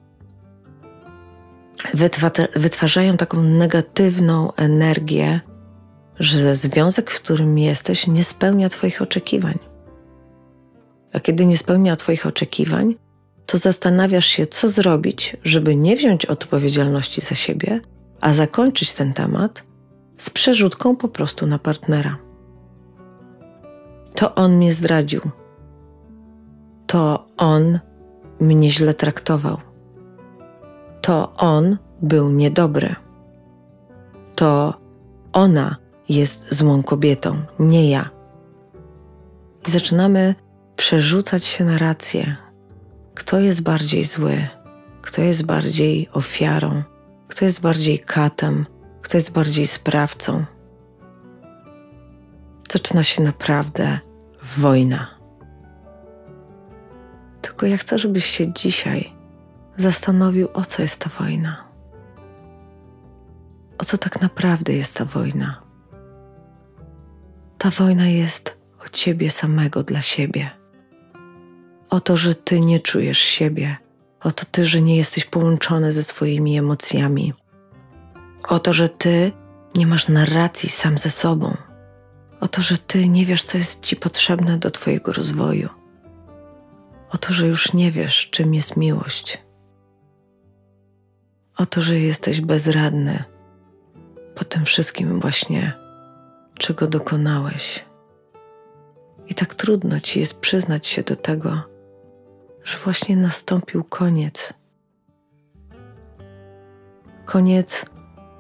wytwarzają 2.55 3.17
taką 3.17 3.41
negatywną 3.41 4.53
energię, 4.53 5.41
że 6.19 6.55
związek, 6.55 7.11
w 7.11 7.21
którym 7.21 7.57
jesteś, 7.57 8.07
nie 8.07 8.23
spełnia 8.23 8.69
Twoich 8.69 9.01
oczekiwań. 9.01 9.59
A 11.13 11.19
kiedy 11.19 11.45
nie 11.45 11.57
spełnia 11.57 11.95
Twoich 11.95 12.25
oczekiwań, 12.25 12.95
to 13.45 13.57
zastanawiasz 13.57 14.25
się, 14.25 14.47
co 14.47 14.69
zrobić, 14.69 15.37
żeby 15.43 15.75
nie 15.75 15.95
wziąć 15.95 16.25
odpowiedzialności 16.25 17.21
za 17.21 17.35
siebie, 17.35 17.81
a 18.21 18.33
zakończyć 18.33 18.93
ten 18.93 19.13
temat 19.13 19.63
z 20.17 20.29
przerzutką 20.29 20.95
po 20.95 21.07
prostu 21.07 21.47
na 21.47 21.59
partnera. 21.59 22.17
To 24.15 24.35
on 24.35 24.55
mnie 24.55 24.73
zdradził. 24.73 25.21
To 26.87 27.27
on 27.37 27.79
mnie 28.39 28.69
źle 28.69 28.93
traktował. 28.93 29.57
To 31.01 31.33
on 31.33 31.77
był 32.01 32.29
niedobry. 32.29 32.95
To 34.35 34.73
ona 35.33 35.75
jest 36.09 36.53
złą 36.53 36.83
kobietą, 36.83 37.37
nie 37.59 37.89
ja. 37.89 38.09
I 39.67 39.71
zaczynamy 39.71 40.35
przerzucać 40.75 41.43
się 41.43 41.65
na 41.65 41.77
rację. 41.77 42.35
Kto 43.15 43.39
jest 43.39 43.61
bardziej 43.61 44.03
zły? 44.03 44.47
Kto 45.01 45.21
jest 45.21 45.45
bardziej 45.45 46.09
ofiarą? 46.11 46.83
Kto 47.27 47.45
jest 47.45 47.61
bardziej 47.61 47.99
katem? 47.99 48.65
Kto 49.01 49.17
jest 49.17 49.31
bardziej 49.31 49.67
sprawcą? 49.67 50.45
Zaczyna 52.71 53.03
się 53.03 53.23
naprawdę 53.23 53.99
wojna. 54.57 55.07
Tylko 57.41 57.65
ja 57.65 57.77
chcę, 57.77 57.99
żebyś 57.99 58.25
się 58.25 58.53
dzisiaj 58.53 59.13
zastanowił, 59.77 60.47
o 60.53 60.65
co 60.65 60.81
jest 60.81 60.99
ta 61.01 61.09
wojna. 61.09 61.65
O 63.77 63.85
co 63.85 63.97
tak 63.97 64.21
naprawdę 64.21 64.73
jest 64.73 64.95
ta 64.95 65.05
wojna? 65.05 65.61
Ta 67.57 67.69
wojna 67.69 68.07
jest 68.07 68.57
o 68.85 68.89
ciebie 68.89 69.31
samego 69.31 69.83
dla 69.83 70.01
siebie. 70.01 70.64
O 71.95 72.01
to, 72.01 72.17
że 72.17 72.35
ty 72.35 72.59
nie 72.59 72.79
czujesz 72.79 73.17
siebie, 73.17 73.77
o 74.23 74.31
to 74.31 74.45
ty, 74.51 74.65
że 74.65 74.81
nie 74.81 74.97
jesteś 74.97 75.25
połączony 75.25 75.93
ze 75.93 76.03
swoimi 76.03 76.57
emocjami, 76.57 77.33
o 78.47 78.59
to, 78.59 78.73
że 78.73 78.89
ty 78.89 79.31
nie 79.75 79.87
masz 79.87 80.07
narracji 80.07 80.69
sam 80.69 80.97
ze 80.97 81.09
sobą, 81.09 81.57
o 82.39 82.47
to, 82.47 82.61
że 82.61 82.77
ty 82.77 83.07
nie 83.07 83.25
wiesz, 83.25 83.43
co 83.43 83.57
jest 83.57 83.81
ci 83.81 83.95
potrzebne 83.95 84.57
do 84.57 84.71
twojego 84.71 85.13
rozwoju, 85.13 85.69
o 87.09 87.17
to, 87.17 87.33
że 87.33 87.47
już 87.47 87.73
nie 87.73 87.91
wiesz, 87.91 88.29
czym 88.31 88.53
jest 88.53 88.77
miłość, 88.77 89.43
o 91.57 91.65
to, 91.65 91.81
że 91.81 91.99
jesteś 91.99 92.41
bezradny 92.41 93.23
po 94.35 94.45
tym 94.45 94.65
wszystkim 94.65 95.19
właśnie 95.19 95.73
czego 96.59 96.87
dokonałeś. 96.87 97.85
I 99.27 99.35
tak 99.35 99.53
trudno 99.53 99.99
ci 99.99 100.19
jest 100.19 100.39
przyznać 100.39 100.87
się 100.87 101.03
do 101.03 101.15
tego, 101.15 101.74
że 102.65 102.77
właśnie 102.77 103.15
nastąpił 103.15 103.83
koniec. 103.83 104.53
Koniec 107.25 107.85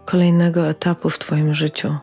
kolejnego 0.05 0.67
etapu 0.67 1.09
w 1.09 1.19
Twoim 1.19 1.53
życiu, 1.53 1.97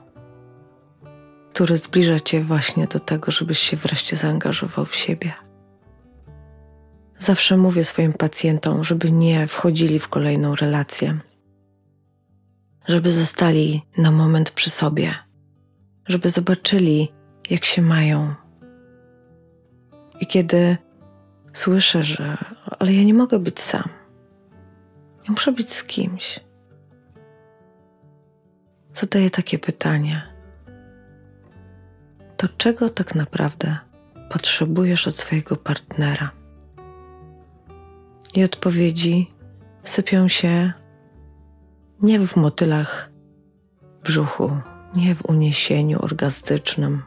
który 1.52 1.78
zbliża 1.78 2.20
Cię 2.20 2.40
właśnie 2.40 2.86
do 2.86 3.00
tego, 3.00 3.32
żebyś 3.32 3.58
się 3.58 3.76
wreszcie 3.76 4.16
zaangażował 4.16 4.84
w 4.84 4.96
siebie. 4.96 5.32
Zawsze 7.18 7.56
mówię 7.56 7.84
swoim 7.84 8.12
pacjentom, 8.12 8.84
żeby 8.84 9.10
nie 9.10 9.46
wchodzili 9.46 9.98
w 9.98 10.08
kolejną 10.08 10.54
relację, 10.54 11.18
żeby 12.88 13.10
zostali 13.10 13.82
na 13.96 14.10
moment 14.10 14.50
przy 14.50 14.70
sobie 14.70 15.14
żeby 16.06 16.30
zobaczyli, 16.30 17.12
jak 17.50 17.64
się 17.64 17.82
mają. 17.82 18.34
I 20.20 20.26
kiedy 20.26 20.76
słyszę, 21.52 22.02
że 22.02 22.36
ale 22.78 22.92
ja 22.92 23.02
nie 23.02 23.14
mogę 23.14 23.38
być 23.38 23.60
sam, 23.60 23.88
ja 25.24 25.30
muszę 25.30 25.52
być 25.52 25.72
z 25.72 25.84
kimś, 25.84 26.40
zadaję 28.94 29.30
takie 29.30 29.58
pytanie: 29.58 30.22
to 32.36 32.48
czego 32.48 32.90
tak 32.90 33.14
naprawdę 33.14 33.76
potrzebujesz 34.30 35.08
od 35.08 35.16
swojego 35.16 35.56
partnera? 35.56 36.30
I 38.34 38.44
odpowiedzi 38.44 39.34
sypią 39.84 40.28
się 40.28 40.72
nie 42.02 42.20
w 42.20 42.36
motylach 42.36 43.10
brzuchu, 44.04 44.56
nie 44.96 45.14
w 45.14 45.24
uniesieniu 45.24 46.02
orgastycznym, 46.02 47.02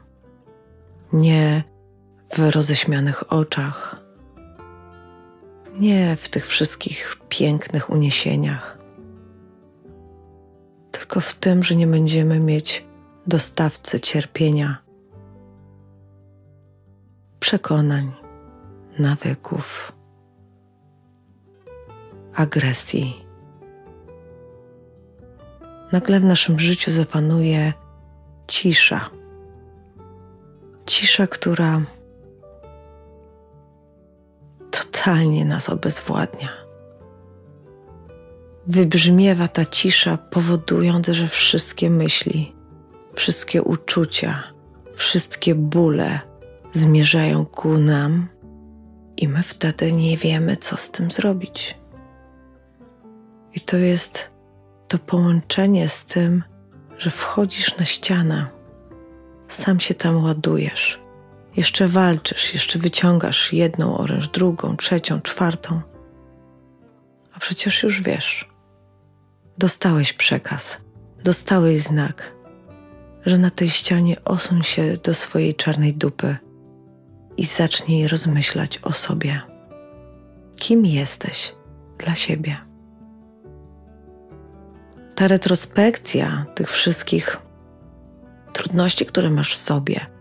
nie 1.14 1.64
w 2.38 2.40
roześmianych 2.56 3.34
oczach, 3.34 4.05
nie 5.80 6.16
w 6.16 6.30
tych 6.30 6.48
wszystkich 6.48 7.18
pięknych 7.30 7.90
uniesieniach, 7.90 8.78
tylko 10.92 11.22
w 11.22 11.34
tym, 11.34 11.64
że 11.64 11.76
nie 11.76 11.88
będziemy 11.88 12.40
mieć 12.40 12.86
dostawcy 13.28 14.00
cierpienia, 14.00 14.78
przekonań, 17.40 18.12
nawyków, 19.00 19.92
agresji 22.36 23.26
nagle 25.92 26.20
w 26.20 26.24
naszym 26.24 26.60
życiu 26.60 26.92
zapanuje 26.92 27.74
cisza. 28.48 29.10
Cisza, 30.86 31.28
która 31.28 31.82
totalnie 35.06 35.46
nas 35.46 35.70
obezwładnia. 35.70 36.50
Wybrzmiewa 38.68 39.48
ta 39.48 39.66
cisza, 39.66 40.18
powodując, 40.18 41.08
że 41.08 41.28
wszystkie 41.28 41.90
myśli, 41.90 42.56
wszystkie 43.14 43.64
uczucia, 43.64 44.44
wszystkie 44.96 45.56
bóle 45.56 46.20
zmierzają 46.72 47.46
ku 47.46 47.78
nam, 47.78 48.28
i 49.18 49.28
my 49.28 49.44
wtedy 49.44 49.92
nie 49.92 50.18
wiemy, 50.18 50.58
co 50.58 50.78
z 50.78 50.92
tym 50.92 51.12
zrobić. 51.12 51.78
I 53.54 53.60
to 53.62 53.78
jest 53.78 54.30
to 54.88 55.00
połączenie 55.00 55.90
z 55.90 56.06
tym, 56.06 56.44
że 56.98 57.10
wchodzisz 57.10 57.78
na 57.78 57.86
ścianę, 57.86 58.48
sam 59.48 59.80
się 59.80 59.94
tam 59.94 60.24
ładujesz, 60.24 61.00
jeszcze 61.58 61.88
walczysz, 61.88 62.54
jeszcze 62.54 62.80
wyciągasz 62.80 63.54
jedną 63.54 63.98
oręż, 63.98 64.30
drugą, 64.30 64.78
trzecią, 64.78 65.22
czwartą, 65.22 65.82
A 67.36 67.40
przecież 67.40 67.84
już 67.84 68.02
wiesz, 68.02 68.50
dostałeś 69.58 70.14
przekaz, 70.14 70.78
dostałeś 71.24 71.82
znak, 71.82 72.36
że 73.26 73.38
na 73.38 73.50
tej 73.50 73.70
ścianie 73.70 74.24
osuń 74.26 74.64
się 74.64 74.98
do 74.98 75.14
swojej 75.14 75.56
czarnej 75.56 75.94
dupy 75.94 76.38
i 77.38 77.46
zacznij 77.46 78.08
rozmyślać 78.08 78.78
o 78.78 78.94
sobie. 78.94 79.42
Kim 80.60 80.86
jesteś 80.86 81.56
dla 81.98 82.16
siebie? 82.16 82.58
Ta 85.16 85.28
retrospekcja 85.28 86.46
tych 86.56 86.72
wszystkich 86.72 87.38
trudności, 88.54 89.06
które 89.06 89.30
masz 89.30 89.54
w 89.54 89.58
sobie, 89.58 90.15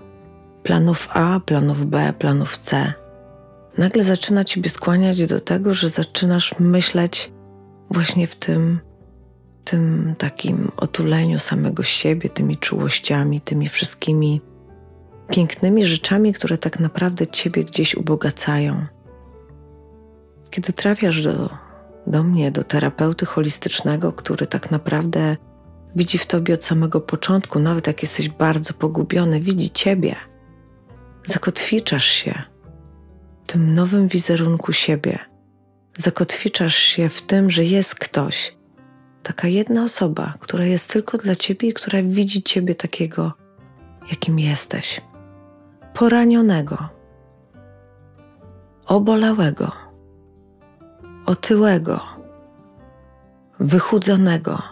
planów 0.64 1.09
A, 1.12 1.40
planów 1.40 1.87
B, 1.87 2.12
planów 2.18 2.59
C, 2.59 2.92
nagle 3.79 4.05
zaczyna 4.05 4.44
ciebie 4.44 4.70
skłaniać 4.70 5.27
do 5.27 5.40
tego, 5.40 5.74
że 5.74 5.88
zaczynasz 5.88 6.55
myśleć 6.61 7.33
właśnie 7.90 8.27
w 8.27 8.37
tym, 8.37 8.81
tym 9.64 10.14
takim 10.18 10.72
otuleniu 10.77 11.38
samego 11.38 11.83
siebie, 11.83 12.29
tymi 12.31 12.59
czułościami, 12.59 13.40
tymi 13.40 13.68
wszystkimi 13.68 14.40
pięknymi 15.31 15.85
rzeczami, 15.85 16.33
które 16.33 16.59
tak 16.59 16.81
naprawdę 16.81 17.27
ciebie 17.27 17.64
gdzieś 17.64 17.94
ubogacają. 17.94 18.87
Kiedy 20.50 20.72
trafiasz 20.72 21.22
do, 21.22 21.50
do 22.07 22.22
mnie, 22.22 22.50
do 22.50 22.64
terapeuty 22.64 23.27
holistycznego, 23.27 24.12
który 24.12 24.46
tak 24.46 24.70
naprawdę 24.70 25.37
widzi 25.96 26.18
w 26.18 26.27
tobie 26.27 26.55
od 26.55 26.64
samego 26.64 27.00
początku, 27.00 27.59
nawet 27.59 27.87
jak 27.87 28.03
jesteś 28.03 28.29
bardzo 28.29 28.74
pogubiony, 28.74 29.40
widzi 29.40 29.70
ciebie, 29.70 30.16
zakotwiczasz 31.26 32.04
się 32.04 32.42
w 33.44 33.46
tym 33.46 33.74
nowym 33.74 34.08
wizerunku 34.08 34.72
siebie, 34.72 35.18
zakotwiczasz 35.98 36.76
się 36.76 37.08
w 37.08 37.22
tym, 37.22 37.50
że 37.50 37.64
jest 37.64 37.94
ktoś, 37.94 38.56
taka 39.22 39.48
jedna 39.48 39.84
osoba, 39.84 40.34
która 40.40 40.64
jest 40.64 40.92
tylko 40.92 41.18
dla 41.18 41.37
ciebie 41.37 41.68
i 41.68 41.72
która 41.72 42.02
widzi 42.02 42.42
ciebie 42.42 42.74
takiego, 42.74 43.32
jakim 44.10 44.38
jesteś. 44.38 45.00
Poranionego, 45.94 46.88
obolałego, 48.87 49.72
otyłego, 51.26 52.00
wychudzonego. 53.60 54.62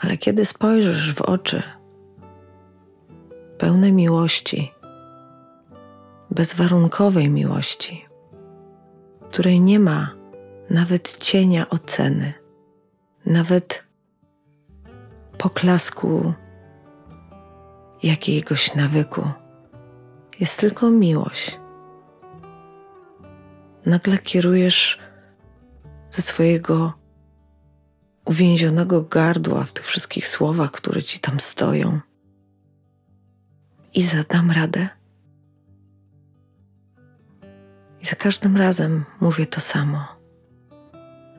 Ale 0.00 0.16
kiedy 0.16 0.44
spojrzysz 0.44 1.14
w 1.14 1.20
oczy 1.22 1.62
pełne 3.62 3.92
miłości, 3.92 4.72
bezwarunkowej 6.30 7.28
miłości, 7.28 8.06
której 9.30 9.60
nie 9.60 9.78
ma 9.78 10.10
nawet 10.70 11.16
cienia 11.16 11.68
oceny, 11.68 12.32
nawet 13.26 13.86
poklasku 15.38 16.34
jakiegoś 18.02 18.74
nawyku. 18.74 19.30
Jest 20.40 20.60
tylko 20.60 20.90
miłość. 20.90 21.60
Nagle 23.86 24.18
kierujesz 24.18 24.98
ze 26.10 26.22
swojego 26.22 26.92
uwięzionego 28.24 29.02
gardła 29.02 29.64
w 29.64 29.72
tych 29.72 29.86
wszystkich 29.86 30.28
słowach, 30.28 30.70
które 30.70 31.02
ci 31.02 31.20
tam 31.20 31.40
stoją. 31.40 32.00
I 33.94 34.02
zadam 34.02 34.50
radę. 34.50 34.88
I 38.00 38.06
za 38.06 38.16
każdym 38.16 38.56
razem 38.56 39.04
mówię 39.20 39.46
to 39.46 39.60
samo. 39.60 40.08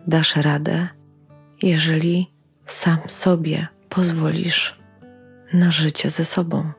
Dasz 0.07 0.35
radę, 0.35 0.87
jeżeli 1.61 2.33
sam 2.65 2.97
sobie 3.07 3.67
pozwolisz 3.89 4.79
na 5.53 5.71
życie 5.71 6.09
ze 6.09 6.25
sobą, 6.25 6.71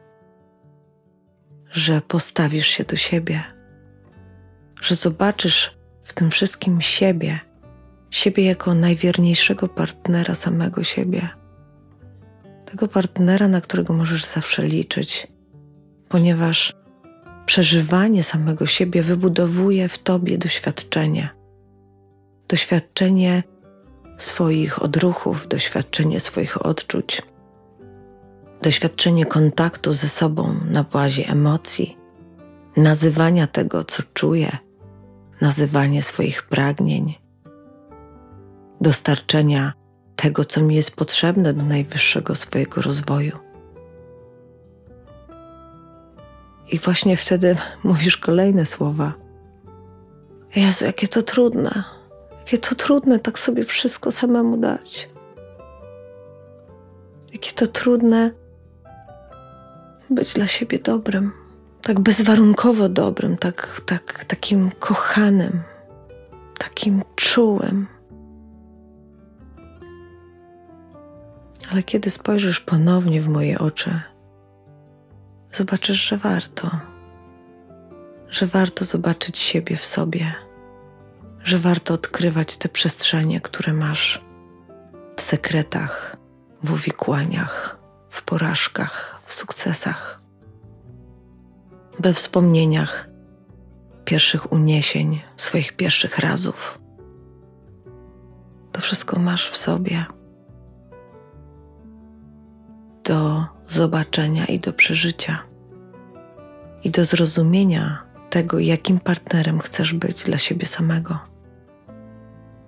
że 1.70 2.00
postawisz 2.00 2.66
się 2.66 2.84
do 2.84 2.96
siebie, 2.96 3.42
że 4.80 4.94
zobaczysz 4.94 5.78
w 6.04 6.12
tym 6.12 6.30
wszystkim 6.30 6.80
siebie, 6.80 7.40
siebie 8.10 8.44
jako 8.44 8.74
najwierniejszego 8.74 9.68
partnera 9.68 10.34
samego 10.34 10.84
siebie, 10.84 11.28
tego 12.64 12.88
partnera, 12.88 13.48
na 13.48 13.60
którego 13.60 13.92
możesz 13.92 14.24
zawsze 14.24 14.66
liczyć, 14.66 15.33
ponieważ 16.14 16.72
przeżywanie 17.46 18.22
samego 18.22 18.66
siebie 18.66 19.03
wybudowuje 19.03 19.88
w 19.88 19.98
tobie 19.98 20.38
doświadczenie. 20.38 21.29
Doświadczenie 22.48 23.42
swoich 24.16 24.83
odruchów, 24.83 25.48
doświadczenie 25.48 26.20
swoich 26.20 26.66
odczuć 26.66 27.22
doświadczenie 28.62 29.27
kontaktu 29.27 29.92
ze 29.92 30.09
sobą 30.09 30.55
na 30.70 30.83
bazie 30.83 31.29
emocji, 31.29 31.96
nazywania 32.77 33.46
tego, 33.46 33.85
co 33.85 34.03
czuję, 34.14 34.59
nazywanie 35.40 36.03
swoich 36.03 36.42
pragnień, 36.42 37.14
dostarczenia 38.81 39.72
tego, 40.16 40.44
co 40.44 40.61
mi 40.61 40.74
jest 40.74 40.96
potrzebne 40.96 41.53
do 41.53 41.62
najwyższego 41.62 42.35
swojego 42.35 42.83
rozwoju. 42.83 43.43
I 46.72 46.79
właśnie 46.79 47.16
wtedy 47.16 47.57
mówisz 47.85 48.16
kolejne 48.16 48.66
słowa. 48.66 49.12
Jezu, 50.57 50.85
jakie 50.85 51.09
to 51.09 51.22
trudne, 51.22 51.85
jakie 52.38 52.59
to 52.59 52.74
trudne 52.74 53.18
tak 53.18 53.38
sobie 53.38 53.64
wszystko 53.64 54.12
samemu 54.12 54.57
dać. 54.57 55.11
Jakie 57.33 57.53
to 57.53 57.66
trudne 57.66 58.31
być 60.11 60.35
dla 60.35 60.46
siebie 60.46 60.79
dobrym, 60.79 61.33
tak 61.83 62.00
bezwarunkowo 62.00 62.88
dobrym, 62.88 63.37
tak, 63.37 63.81
tak, 63.87 64.24
takim 64.24 64.70
kochanym, 64.70 65.62
takim 66.59 67.03
czułym. 67.16 67.87
Ale 71.72 71.83
kiedy 71.83 72.11
spojrzysz 72.11 72.61
ponownie 72.61 73.20
w 73.20 73.29
moje 73.29 73.59
oczy, 73.59 74.00
zobaczysz, 75.54 76.08
że 76.08 76.16
warto, 76.16 76.70
że 78.28 78.46
warto 78.46 78.84
zobaczyć 78.84 79.38
siebie 79.38 79.76
w 79.76 79.84
sobie, 79.84 80.34
że 81.44 81.58
warto 81.58 81.94
odkrywać 81.94 82.56
te 82.56 82.68
przestrzenie, 82.68 83.40
które 83.40 83.72
masz. 83.72 84.24
W 85.16 85.20
sekretach, 85.22 86.16
w 86.62 86.72
uwikłaniach 86.72 87.84
w 88.14 88.22
porażkach, 88.22 89.20
w 89.26 89.34
sukcesach, 89.34 90.20
we 91.98 92.12
wspomnieniach 92.12 93.08
pierwszych 94.04 94.52
uniesień, 94.52 95.22
swoich 95.36 95.76
pierwszych 95.76 96.18
razów. 96.18 96.78
To 98.72 98.80
wszystko 98.80 99.18
masz 99.18 99.50
w 99.50 99.56
sobie 99.56 100.06
do 103.04 103.44
zobaczenia 103.68 104.46
i 104.46 104.58
do 104.58 104.72
przeżycia, 104.72 105.42
i 106.84 106.90
do 106.90 107.04
zrozumienia 107.04 108.02
tego, 108.30 108.58
jakim 108.58 109.00
partnerem 109.00 109.60
chcesz 109.60 109.94
być 109.94 110.24
dla 110.24 110.38
siebie 110.38 110.66
samego. 110.66 111.18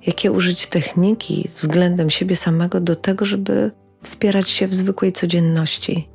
Jakie 0.07 0.33
użyć 0.33 0.67
techniki 0.67 1.49
względem 1.57 2.11
siebie 2.11 2.37
samego 2.37 2.81
do 2.81 2.97
tego, 2.97 3.25
żeby 3.25 3.71
wspierać 4.03 4.49
się 4.51 4.67
w 4.67 4.75
zwykłej 4.75 5.13
codzienności, 5.13 6.09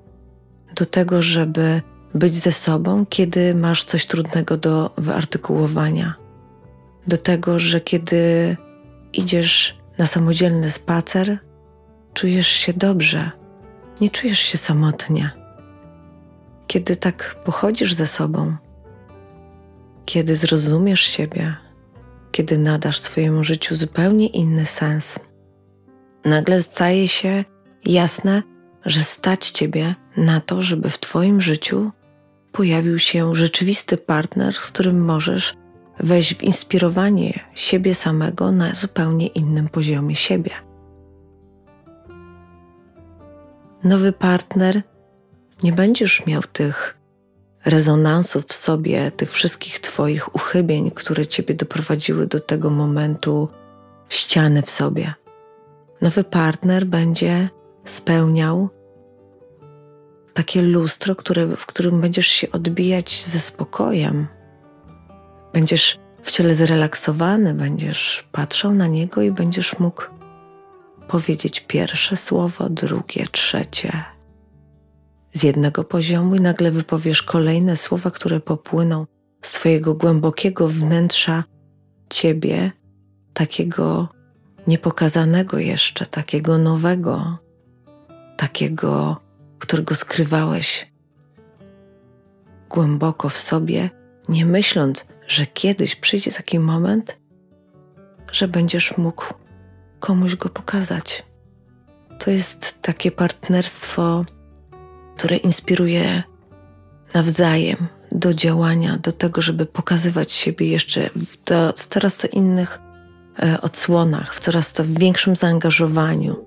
do 0.75 0.86
tego, 0.86 1.21
żeby 1.21 1.81
być 2.13 2.36
ze 2.36 2.51
sobą, 2.51 3.05
kiedy 3.05 3.55
masz 3.55 3.84
coś 3.84 4.05
trudnego 4.05 4.57
do 4.57 4.91
wyartykułowania, 4.97 6.13
do 7.07 7.17
tego, 7.17 7.60
że 7.60 7.81
kiedy 7.81 8.57
idziesz 9.13 9.77
na 9.97 10.07
samodzielny 10.07 10.69
spacer, 10.69 11.39
czujesz 12.13 12.47
się 12.47 12.73
dobrze, 12.73 13.31
nie 14.01 14.09
czujesz 14.09 14.39
się 14.39 14.57
samotnie. 14.57 15.31
Kiedy 16.67 16.95
tak 16.95 17.35
pochodzisz 17.43 17.93
ze 17.93 18.07
sobą, 18.07 18.55
kiedy 20.05 20.35
zrozumiesz 20.35 21.01
siebie, 21.01 21.55
kiedy 22.31 22.57
nadasz 22.57 22.99
swojemu 22.99 23.43
życiu 23.43 23.75
zupełnie 23.75 24.27
inny 24.27 24.65
sens, 24.65 25.19
nagle 26.25 26.61
staje 26.61 27.07
się 27.07 27.45
jasne, 27.85 28.43
że 28.85 29.03
stać 29.03 29.49
Ciebie 29.49 29.95
na 30.17 30.41
to, 30.41 30.61
żeby 30.61 30.89
w 30.89 30.99
Twoim 30.99 31.41
życiu 31.41 31.91
pojawił 32.51 32.99
się 32.99 33.35
rzeczywisty 33.35 33.97
partner, 33.97 34.53
z 34.53 34.71
którym 34.71 35.05
możesz 35.05 35.53
wejść 35.99 36.35
w 36.35 36.43
inspirowanie 36.43 37.39
siebie 37.55 37.95
samego 37.95 38.51
na 38.51 38.73
zupełnie 38.73 39.27
innym 39.27 39.69
poziomie 39.69 40.15
siebie. 40.15 40.70
Nowy 43.84 44.13
partner 44.13 44.82
nie 45.63 45.72
będziesz 45.72 46.26
miał 46.26 46.41
tych 46.41 46.98
rezonansów 47.65 48.46
w 48.46 48.54
sobie, 48.54 49.12
tych 49.12 49.32
wszystkich 49.32 49.80
Twoich 49.80 50.36
uchybień, 50.36 50.91
które 50.91 51.28
Ciebie 51.28 51.56
doprowadziły 51.56 52.28
do 52.28 52.39
tego 52.39 52.70
momentu 52.70 53.50
ściany 54.10 54.62
w 54.62 54.70
sobie. 54.70 55.13
Nowy 56.02 56.24
partner 56.24 56.86
będzie 56.86 57.50
spełniał 57.86 58.70
takie 60.34 60.62
lustro, 60.62 61.15
które, 61.15 61.48
w 61.48 61.65
którym 61.65 62.02
będziesz 62.02 62.28
się 62.28 62.52
odbijać 62.52 63.26
ze 63.26 63.39
spokojem. 63.39 64.28
Będziesz 65.54 66.00
w 66.22 66.32
ciele 66.32 66.56
zrelaksowany, 66.56 67.54
będziesz 67.54 68.28
patrzał 68.32 68.74
na 68.74 68.88
niego 68.88 69.22
i 69.22 69.32
będziesz 69.32 69.80
mógł 69.80 70.20
powiedzieć 71.12 71.60
pierwsze 71.67 72.17
słowo, 72.17 72.69
drugie, 72.69 73.28
trzecie. 73.32 74.04
Z 75.34 75.43
jednego 75.43 75.84
poziomu 75.84 76.36
i 76.36 76.41
nagle 76.41 76.71
wypowiesz 76.71 77.24
kolejne 77.24 77.78
słowa, 77.78 78.12
które 78.12 78.39
popłyną 78.39 79.06
z 79.41 79.52
Twojego 79.52 79.93
głębokiego 79.95 80.67
wnętrza 80.67 81.43
Ciebie, 82.10 82.71
takiego 83.34 84.08
niepokazanego 84.67 85.60
jeszcze, 85.60 86.06
takiego 86.06 86.58
nowego, 86.58 87.38
takiego, 88.38 89.17
którego 89.60 89.95
skrywałeś 89.95 90.91
głęboko 92.69 93.30
w 93.30 93.38
sobie, 93.38 93.89
nie 94.30 94.45
myśląc, 94.45 95.08
że 95.28 95.45
kiedyś 95.45 95.95
przyjdzie 95.95 96.32
taki 96.32 96.60
moment, 96.60 97.17
że 98.32 98.47
będziesz 98.47 98.97
mógł 98.97 99.40
komuś 100.01 100.35
go 100.35 100.49
pokazać. 100.49 101.25
To 102.19 102.31
jest 102.31 102.81
takie 102.81 103.11
partnerstwo, 103.11 104.25
które 105.17 105.37
inspiruje 105.37 106.23
nawzajem 107.13 107.87
do 108.11 108.33
działania, 108.33 108.97
do 108.97 109.11
tego, 109.11 109.41
żeby 109.41 109.65
pokazywać 109.65 110.31
siebie 110.31 110.67
jeszcze 110.67 111.09
w, 111.15 111.37
w 111.77 111.87
coraz 111.87 112.17
to 112.17 112.27
innych 112.27 112.81
e, 113.43 113.61
odsłonach, 113.61 114.35
w 114.35 114.39
coraz 114.39 114.73
to 114.73 114.83
większym 114.87 115.35
zaangażowaniu. 115.35 116.45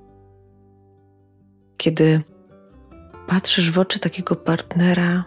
Kiedy 1.77 2.21
patrzysz 3.27 3.71
w 3.71 3.79
oczy 3.79 3.99
takiego 4.01 4.37
partnera, 4.37 5.25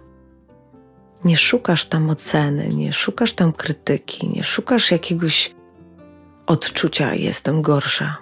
nie 1.26 1.38
szukasz 1.38 1.86
tam 1.86 2.10
oceny, 2.10 2.70
nie 2.70 2.94
szukasz 2.94 3.34
tam 3.34 3.54
krytyki, 3.54 4.30
nie 4.30 4.44
szukasz 4.44 4.92
jakiegoś 4.92 5.57
odczucia 6.48 7.14
jestem 7.14 7.62
gorsza. 7.62 8.18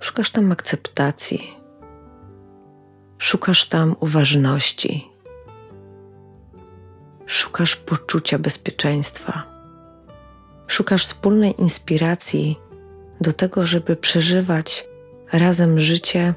Szukasz 0.00 0.30
tam 0.30 0.52
akceptacji, 0.52 1.56
szukasz 3.18 3.66
tam 3.66 3.96
uważności, 4.00 5.08
szukasz 7.26 7.76
poczucia 7.76 8.38
bezpieczeństwa, 8.38 9.42
szukasz 10.66 11.04
wspólnej 11.04 11.60
inspiracji 11.60 12.58
do 13.20 13.32
tego, 13.32 13.66
żeby 13.66 13.96
przeżywać 13.96 14.88
razem 15.32 15.80
życie 15.80 16.34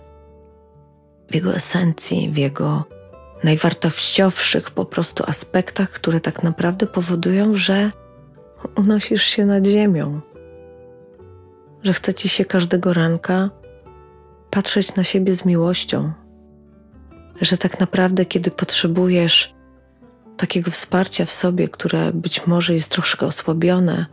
w 1.31 1.35
jego 1.35 1.55
esencji, 1.55 2.29
w 2.29 2.37
jego 2.37 2.83
najwartościowszych 3.43 4.71
po 4.71 4.85
prostu 4.85 5.23
aspektach, 5.27 5.89
które 5.89 6.19
tak 6.19 6.43
naprawdę 6.43 6.87
powodują, 6.87 7.55
że 7.55 7.91
unosisz 8.75 9.23
się 9.23 9.45
nad 9.45 9.65
ziemią, 9.65 10.21
że 11.83 11.93
chce 11.93 12.13
ci 12.13 12.29
się 12.29 12.45
każdego 12.45 12.93
ranka 12.93 13.49
patrzeć 14.49 14.95
na 14.95 15.03
siebie 15.03 15.35
z 15.35 15.45
miłością, 15.45 16.11
że 17.41 17.57
tak 17.57 17.79
naprawdę, 17.79 18.25
kiedy 18.25 18.51
potrzebujesz 18.51 19.55
takiego 20.37 20.71
wsparcia 20.71 21.25
w 21.25 21.31
sobie, 21.31 21.67
które 21.67 22.13
być 22.13 22.47
może 22.47 22.73
jest 22.73 22.91
troszkę 22.91 23.25
osłabione, 23.25 24.05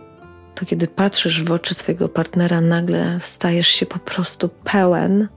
to 0.55 0.67
kiedy 0.67 0.89
patrzysz 0.89 1.45
w 1.45 1.53
oczy 1.53 1.75
swojego 1.75 2.09
partnera, 2.09 2.61
nagle 2.61 3.19
stajesz 3.21 3.69
się 3.69 3.87
po 3.87 3.99
prostu 3.99 4.49
pełen, 4.49 5.29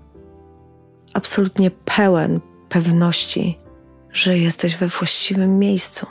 absolutnie 1.13 1.71
pełen 1.71 2.39
pewności, 2.69 3.59
że 4.11 4.37
jesteś 4.37 4.77
we 4.77 4.87
właściwym 4.87 5.59
miejscu, 5.59 6.05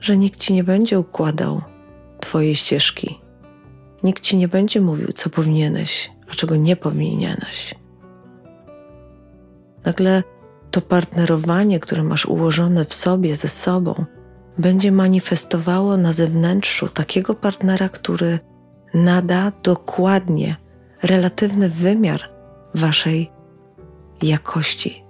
że 0.00 0.16
nikt 0.16 0.40
ci 0.40 0.52
nie 0.52 0.64
będzie 0.64 0.98
układał 0.98 1.62
Twojej 2.20 2.54
ścieżki, 2.54 3.18
nikt 4.06 4.22
ci 4.22 4.36
nie 4.36 4.48
będzie 4.48 4.80
mówił, 4.80 5.12
co 5.12 5.30
powinieneś, 5.30 6.10
a 6.30 6.34
czego 6.34 6.56
nie 6.56 6.76
powinieneś. 6.76 7.74
Nagle 9.84 10.22
to 10.70 10.80
partnerowanie, 10.80 11.80
które 11.80 12.02
masz 12.02 12.26
ułożone 12.26 12.84
w 12.84 12.94
sobie 12.94 13.36
ze 13.36 13.48
sobą, 13.48 14.04
będzie 14.58 14.92
manifestowało 14.92 15.96
na 15.96 16.12
zewnętrzu 16.12 16.88
takiego 16.88 17.34
partnera, 17.34 17.88
który 17.88 18.38
nada 18.94 19.52
dokładnie 19.62 20.56
relatywny 21.02 21.68
wymiar 21.68 22.20
waszej 22.74 23.30
jakości 24.22 25.04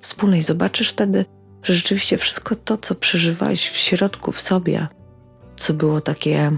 wspólnej. 0.00 0.42
Zobaczysz 0.42 0.90
wtedy, 0.90 1.24
że 1.62 1.74
rzeczywiście 1.74 2.18
wszystko 2.18 2.56
to, 2.56 2.78
co 2.78 2.94
przeżywałeś 2.94 3.70
w 3.70 3.76
środku, 3.76 4.32
w 4.32 4.40
sobie, 4.40 4.86
co 5.56 5.74
było 5.74 6.00
takie 6.00 6.50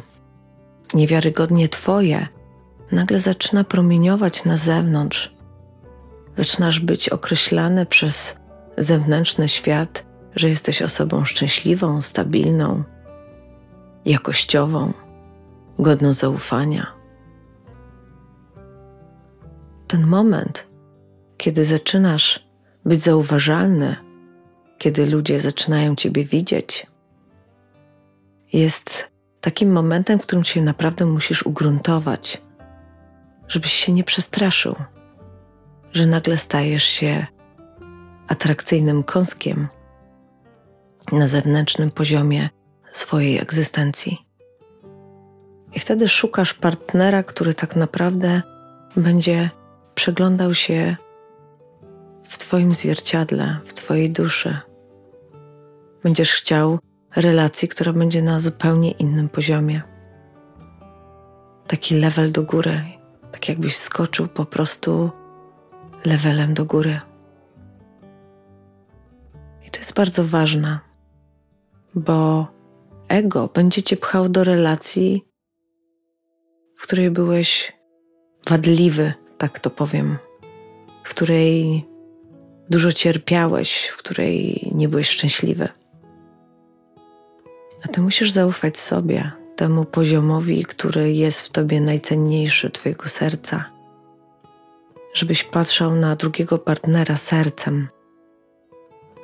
niewiarygodnie 0.95 1.69
Twoje, 1.69 2.27
nagle 2.93 3.21
zaczyna 3.21 3.65
promieniować 3.65 4.45
na 4.45 4.57
zewnątrz. 4.57 5.35
Zaczynasz 6.37 6.81
być 6.81 7.09
określany 7.09 7.87
przez 7.87 8.37
zewnętrzny 8.79 9.49
świat, 9.49 10.07
że 10.37 10.49
jesteś 10.49 10.83
osobą 10.83 11.25
szczęśliwą, 11.25 12.01
stabilną, 12.01 12.83
jakościową, 14.05 14.93
godną 15.79 16.13
zaufania. 16.13 16.87
Ten 19.87 20.07
moment, 20.07 20.67
kiedy 21.37 21.65
zaczynasz 21.65 22.47
być 22.85 23.03
zauważalny, 23.03 23.97
kiedy 24.79 25.07
ludzie 25.07 25.41
zaczynają 25.41 25.97
Ciebie 25.97 26.25
widzieć, 26.25 26.87
jest 28.53 29.16
takim 29.47 29.73
momentem, 29.73 30.19
w 30.19 30.23
którym 30.23 30.45
się 30.45 30.63
naprawdę 30.63 31.07
musisz 31.07 31.43
ugruntować, 31.43 32.43
żebyś 33.49 33.73
się 33.73 33.93
nie 33.93 34.05
przestraszył, 34.05 34.75
że 35.93 36.07
nagle 36.07 36.37
stajesz 36.37 36.85
się 36.85 37.27
atrakcyjnym 38.29 39.03
kąskiem 39.03 39.69
na 41.13 41.29
zewnętrznym 41.29 41.91
poziomie 41.91 42.49
swojej 42.93 43.39
egzystencji. 43.39 44.27
I 45.75 45.81
wtedy 45.81 46.09
szukasz 46.09 46.55
partnera, 46.55 47.23
który 47.23 47.55
tak 47.55 47.77
naprawdę 47.77 48.43
będzie 48.97 49.51
przeglądał 49.95 50.55
się 50.55 50.97
w 52.23 52.39
Twoim 52.39 52.75
zwierciadle, 52.75 53.57
w 53.65 53.75
Twojej 53.75 54.11
duszy. 54.11 54.59
Będziesz 56.03 56.33
chciał 56.33 56.79
relacji, 57.17 57.69
która 57.69 57.93
będzie 57.93 58.23
na 58.23 58.41
zupełnie 58.41 58.91
innym 58.91 59.29
poziomie. 59.29 59.83
Taki 61.67 61.95
level 61.95 62.33
do 62.33 62.43
góry, 62.43 62.85
tak 63.33 63.49
jakbyś 63.49 63.77
skoczył 63.77 64.29
po 64.29 64.45
prostu 64.45 65.11
levelem 66.05 66.55
do 66.55 66.65
góry. 66.65 67.01
I 69.67 69.71
to 69.71 69.79
jest 69.79 69.95
bardzo 69.95 70.25
ważne, 70.25 70.79
bo 71.95 72.47
ego 73.09 73.51
będzie 73.55 73.83
cię 73.83 73.97
pchał 73.97 74.29
do 74.29 74.45
relacji, 74.45 75.25
w 76.77 76.83
której 76.83 77.11
byłeś 77.11 77.73
wadliwy, 78.49 79.13
tak 79.39 79.61
to 79.61 79.71
powiem, 79.71 80.19
w 81.05 81.11
której 81.11 81.85
dużo 82.71 82.93
cierpiałeś, 82.93 83.87
w 83.87 83.97
której 83.97 84.63
nie 84.75 84.89
byłeś 84.89 85.09
szczęśliwy. 85.09 85.69
A 87.87 87.89
ty 87.89 88.01
musisz 88.01 88.31
zaufać 88.31 88.79
sobie, 88.79 89.33
temu 89.57 89.85
poziomowi, 89.85 90.65
który 90.65 91.13
jest 91.13 91.41
w 91.41 91.49
tobie 91.49 91.81
najcenniejszy, 91.81 92.71
twojego 92.71 93.09
serca. 93.09 93.65
Żebyś 95.15 95.45
patrzał 95.45 95.95
na 95.95 96.17
drugiego 96.17 96.59
partnera 96.59 97.17
sercem. 97.17 97.89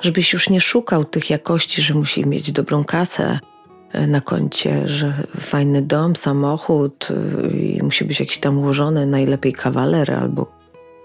Żebyś 0.01 0.33
już 0.33 0.51
nie 0.51 0.61
szukał 0.61 1.05
tych 1.05 1.31
jakości, 1.31 1.83
że 1.83 1.95
musi 1.95 2.27
mieć 2.27 2.53
dobrą 2.53 2.85
kasę 2.85 3.39
e, 3.93 4.07
na 4.07 4.21
koncie, 4.21 4.89
że 4.89 5.15
fajny 5.41 5.83
dom, 5.83 6.17
samochód 6.17 7.09
e, 7.11 7.51
i 7.51 7.83
musi 7.83 8.05
być 8.05 8.21
jakiś 8.21 8.39
tam 8.39 8.59
ułożony, 8.59 9.07
najlepiej 9.07 9.53
kawaler 9.53 10.13
albo 10.13 10.47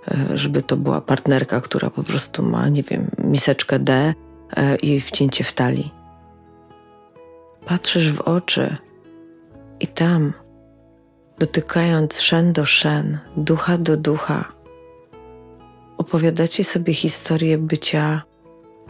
e, 0.08 0.38
żeby 0.38 0.62
to 0.62 0.78
była 0.78 1.02
partnerka, 1.02 1.62
która 1.62 1.90
po 1.90 2.04
prostu 2.04 2.44
ma, 2.44 2.70
nie 2.70 2.84
wiem, 2.84 3.08
miseczkę 3.18 3.80
D 3.80 4.14
i 4.82 5.02
wcięcie 5.02 5.44
w 5.44 5.54
talii 5.54 5.97
patrzysz 7.68 8.12
w 8.12 8.22
oczy 8.22 8.78
i 9.80 9.88
tam, 9.88 10.34
dotykając 11.40 12.14
szen 12.22 12.54
do 12.54 12.66
szen, 12.66 13.18
ducha 13.38 13.78
do 13.78 13.98
ducha, 13.98 14.52
opowiadacie 15.98 16.64
sobie 16.64 16.94
historię 16.94 17.58
bycia 17.58 18.22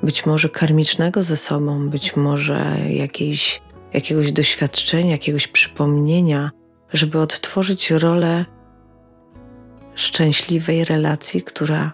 być 0.03 0.25
może 0.25 0.49
karmicznego 0.49 1.23
ze 1.23 1.37
sobą, 1.37 1.89
być 1.89 2.15
może 2.15 2.77
jakiejś, 2.89 3.61
jakiegoś 3.93 4.31
doświadczenia, 4.31 5.11
jakiegoś 5.11 5.47
przypomnienia, 5.47 6.51
żeby 6.93 7.19
odtworzyć 7.19 7.91
rolę 7.91 8.45
szczęśliwej 9.95 10.85
relacji, 10.85 11.41
która 11.41 11.91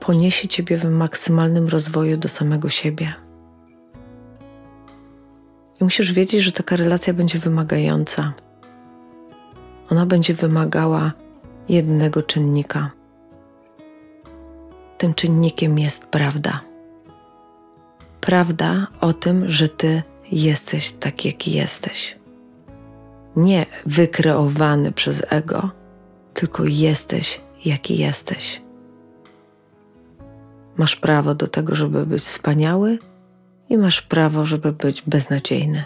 poniesie 0.00 0.48
Ciebie 0.48 0.76
w 0.76 0.84
maksymalnym 0.84 1.68
rozwoju 1.68 2.16
do 2.16 2.28
samego 2.28 2.68
siebie. 2.68 3.25
I 5.80 5.84
musisz 5.84 6.12
wiedzieć, 6.12 6.42
że 6.42 6.52
taka 6.52 6.76
relacja 6.76 7.14
będzie 7.14 7.38
wymagająca. 7.38 8.32
Ona 9.90 10.06
będzie 10.06 10.34
wymagała 10.34 11.12
jednego 11.68 12.22
czynnika. 12.22 12.90
Tym 14.98 15.14
czynnikiem 15.14 15.78
jest 15.78 16.06
prawda. 16.06 16.60
Prawda 18.20 18.86
o 19.00 19.12
tym, 19.12 19.50
że 19.50 19.68
Ty 19.68 20.02
jesteś 20.32 20.92
tak, 20.92 21.24
jaki 21.24 21.52
jesteś. 21.52 22.16
Nie 23.36 23.66
wykreowany 23.86 24.92
przez 24.92 25.26
ego, 25.30 25.70
tylko 26.34 26.64
jesteś, 26.64 27.40
jaki 27.64 27.98
jesteś. 27.98 28.62
Masz 30.76 30.96
prawo 30.96 31.34
do 31.34 31.46
tego, 31.46 31.74
żeby 31.74 32.06
być 32.06 32.22
wspaniały 32.22 32.98
i 33.68 33.76
masz 33.76 34.02
prawo, 34.02 34.46
żeby 34.46 34.72
być 34.72 35.02
beznadziejny. 35.06 35.84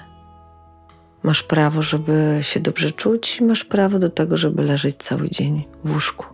Masz 1.22 1.42
prawo, 1.42 1.82
żeby 1.82 2.38
się 2.42 2.60
dobrze 2.60 2.90
czuć 2.90 3.40
i 3.40 3.44
masz 3.44 3.64
prawo 3.64 3.98
do 3.98 4.10
tego, 4.10 4.36
żeby 4.36 4.62
leżeć 4.62 4.96
cały 4.96 5.30
dzień 5.30 5.64
w 5.84 5.92
łóżku. 5.92 6.26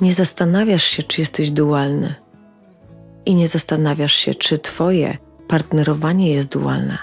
Nie 0.00 0.14
zastanawiasz 0.14 0.84
się, 0.84 1.02
czy 1.02 1.20
jesteś 1.20 1.50
dualny 1.50 2.14
i 3.26 3.34
nie 3.34 3.48
zastanawiasz 3.48 4.12
się, 4.12 4.34
czy 4.34 4.58
Twoje 4.58 5.18
partnerowanie 5.48 6.32
jest 6.32 6.48
dualne, 6.48 6.98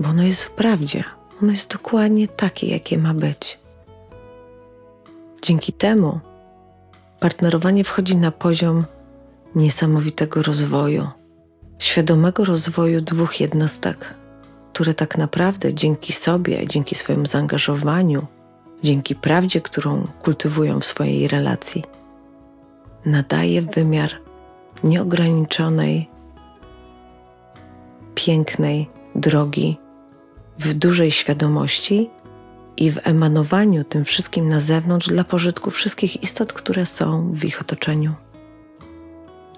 bo 0.00 0.08
ono 0.08 0.22
jest 0.22 0.44
w 0.44 0.50
prawdzie, 0.50 1.04
ono 1.42 1.50
jest 1.52 1.72
dokładnie 1.72 2.28
takie, 2.28 2.66
jakie 2.66 2.98
ma 2.98 3.14
być. 3.14 3.58
Dzięki 5.42 5.72
temu 5.72 6.20
partnerowanie 7.20 7.84
wchodzi 7.84 8.16
na 8.16 8.30
poziom 8.30 8.84
niesamowitego 9.54 10.42
rozwoju, 10.42 11.08
świadomego 11.84 12.44
rozwoju 12.44 13.00
dwóch 13.00 13.40
jednostek, 13.40 14.14
które 14.72 14.94
tak 14.94 15.18
naprawdę 15.18 15.74
dzięki 15.74 16.12
sobie, 16.12 16.66
dzięki 16.66 16.94
swojemu 16.94 17.26
zaangażowaniu, 17.26 18.26
dzięki 18.82 19.14
prawdzie, 19.14 19.60
którą 19.60 20.06
kultywują 20.22 20.80
w 20.80 20.84
swojej 20.84 21.28
relacji, 21.28 21.84
nadaje 23.06 23.62
wymiar 23.62 24.10
nieograniczonej, 24.84 26.08
pięknej 28.14 28.88
drogi 29.14 29.78
w 30.58 30.74
dużej 30.74 31.10
świadomości 31.10 32.10
i 32.76 32.90
w 32.90 32.98
emanowaniu 33.02 33.84
tym 33.84 34.04
wszystkim 34.04 34.48
na 34.48 34.60
zewnątrz 34.60 35.08
dla 35.08 35.24
pożytku 35.24 35.70
wszystkich 35.70 36.22
istot, 36.22 36.52
które 36.52 36.86
są 36.86 37.32
w 37.32 37.44
ich 37.44 37.60
otoczeniu. 37.60 38.14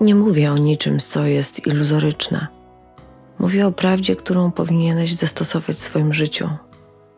Nie 0.00 0.14
mówię 0.14 0.52
o 0.52 0.58
niczym, 0.58 0.98
co 0.98 1.26
jest 1.26 1.66
iluzoryczne. 1.66 2.46
Mówię 3.38 3.66
o 3.66 3.72
prawdzie, 3.72 4.16
którą 4.16 4.50
powinieneś 4.50 5.14
zastosować 5.14 5.76
w 5.76 5.78
swoim 5.78 6.12
życiu. 6.12 6.50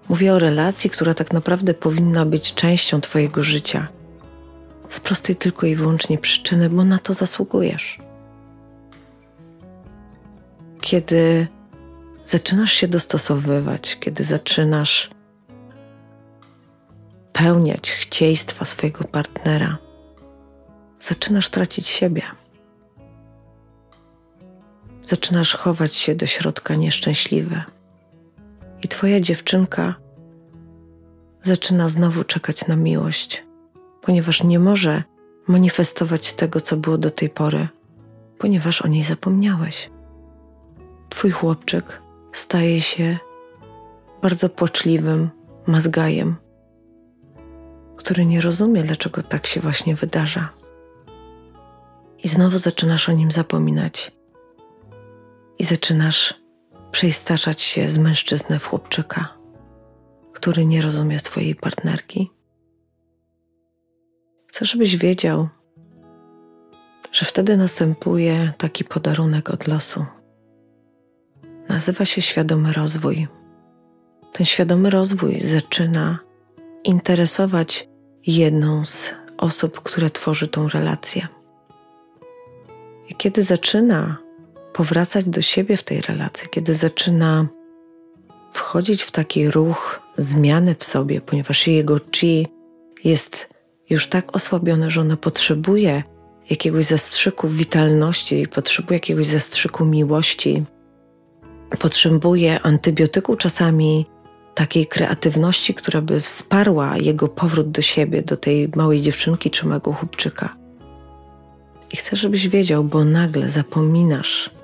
Mówię 0.08 0.32
o 0.32 0.38
relacji, 0.38 0.90
która 0.90 1.14
tak 1.14 1.32
naprawdę 1.32 1.74
powinna 1.74 2.26
być 2.26 2.54
częścią 2.54 3.00
Twojego 3.00 3.42
życia. 3.42 3.88
Z 4.88 5.00
prostej 5.00 5.36
tylko 5.36 5.66
i 5.66 5.74
wyłącznie 5.74 6.18
przyczyny, 6.18 6.70
bo 6.70 6.84
na 6.84 6.98
to 6.98 7.14
zasługujesz. 7.14 7.98
Kiedy 10.80 11.46
zaczynasz 12.26 12.72
się 12.72 12.88
dostosowywać, 12.88 13.96
kiedy 14.00 14.24
zaczynasz 14.24 15.10
spełniać 17.38 17.90
chcieństwa 17.90 18.64
swojego 18.64 19.04
partnera, 19.04 19.78
zaczynasz 21.00 21.48
tracić 21.48 21.86
siebie. 21.86 22.22
Zaczynasz 25.08 25.56
chować 25.56 25.94
się 25.94 26.14
do 26.14 26.26
środka 26.26 26.74
nieszczęśliwy. 26.74 27.62
I 28.82 28.88
twoja 28.88 29.20
dziewczynka 29.20 29.94
zaczyna 31.42 31.88
znowu 31.88 32.24
czekać 32.24 32.66
na 32.66 32.76
miłość, 32.76 33.44
ponieważ 34.02 34.44
nie 34.44 34.58
może 34.58 35.02
manifestować 35.46 36.32
tego, 36.32 36.60
co 36.60 36.76
było 36.76 36.98
do 36.98 37.10
tej 37.10 37.30
pory, 37.30 37.68
ponieważ 38.38 38.82
o 38.82 38.88
niej 38.88 39.02
zapomniałeś. 39.02 39.90
Twój 41.08 41.30
chłopczyk 41.30 42.02
staje 42.32 42.80
się 42.80 43.18
bardzo 44.22 44.48
płaczliwym 44.48 45.30
mazgajem, 45.66 46.36
który 47.96 48.26
nie 48.26 48.40
rozumie, 48.40 48.82
dlaczego 48.82 49.22
tak 49.22 49.46
się 49.46 49.60
właśnie 49.60 49.94
wydarza. 49.94 50.48
I 52.24 52.28
znowu 52.28 52.58
zaczynasz 52.58 53.08
o 53.08 53.12
nim 53.12 53.30
zapominać. 53.30 54.17
I 55.58 55.64
zaczynasz 55.64 56.34
przeistaczać 56.90 57.60
się 57.60 57.88
z 57.88 57.98
mężczyzny 57.98 58.58
w 58.58 58.66
chłopczyka, 58.66 59.38
który 60.32 60.66
nie 60.66 60.82
rozumie 60.82 61.18
swojej 61.18 61.54
partnerki. 61.54 62.30
Chcę, 64.46 64.64
żebyś 64.64 64.96
wiedział, 64.96 65.48
że 67.12 67.26
wtedy 67.26 67.56
następuje 67.56 68.52
taki 68.58 68.84
podarunek 68.84 69.50
od 69.50 69.66
losu. 69.66 70.06
Nazywa 71.68 72.04
się 72.04 72.22
świadomy 72.22 72.72
rozwój. 72.72 73.28
Ten 74.32 74.46
świadomy 74.46 74.90
rozwój 74.90 75.40
zaczyna 75.40 76.18
interesować 76.84 77.88
jedną 78.26 78.84
z 78.84 79.14
osób, 79.38 79.80
które 79.80 80.10
tworzy 80.10 80.48
tą 80.48 80.68
relację. 80.68 81.28
I 83.08 83.14
kiedy 83.14 83.42
zaczyna 83.42 84.27
powracać 84.78 85.28
do 85.28 85.42
siebie 85.42 85.76
w 85.76 85.82
tej 85.82 86.00
relacji, 86.00 86.48
kiedy 86.50 86.74
zaczyna 86.74 87.46
wchodzić 88.52 89.02
w 89.02 89.10
taki 89.10 89.50
ruch 89.50 90.00
zmiany 90.16 90.74
w 90.78 90.84
sobie, 90.84 91.20
ponieważ 91.20 91.66
jego 91.66 92.00
chi 92.12 92.46
jest 93.04 93.48
już 93.90 94.06
tak 94.06 94.36
osłabione, 94.36 94.90
że 94.90 95.00
ona 95.00 95.16
potrzebuje 95.16 96.02
jakiegoś 96.50 96.84
zastrzyku 96.84 97.48
witalności, 97.48 98.46
potrzebuje 98.46 98.96
jakiegoś 98.96 99.26
zastrzyku 99.26 99.84
miłości, 99.84 100.64
potrzebuje 101.78 102.60
antybiotyku 102.60 103.36
czasami 103.36 104.06
takiej 104.54 104.86
kreatywności, 104.86 105.74
która 105.74 106.00
by 106.00 106.20
wsparła 106.20 106.96
jego 106.96 107.28
powrót 107.28 107.70
do 107.70 107.82
siebie, 107.82 108.22
do 108.22 108.36
tej 108.36 108.68
małej 108.76 109.00
dziewczynki 109.00 109.50
czy 109.50 109.66
małego 109.66 109.92
chłopczyka. 109.92 110.56
I 111.92 111.96
chcę, 111.96 112.16
żebyś 112.16 112.48
wiedział, 112.48 112.84
bo 112.84 113.04
nagle 113.04 113.50
zapominasz 113.50 114.57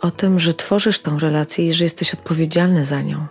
o 0.00 0.10
tym, 0.10 0.38
że 0.38 0.54
tworzysz 0.54 1.00
tą 1.00 1.18
relację 1.18 1.66
i 1.66 1.72
że 1.72 1.84
jesteś 1.84 2.14
odpowiedzialny 2.14 2.84
za 2.84 3.02
nią. 3.02 3.26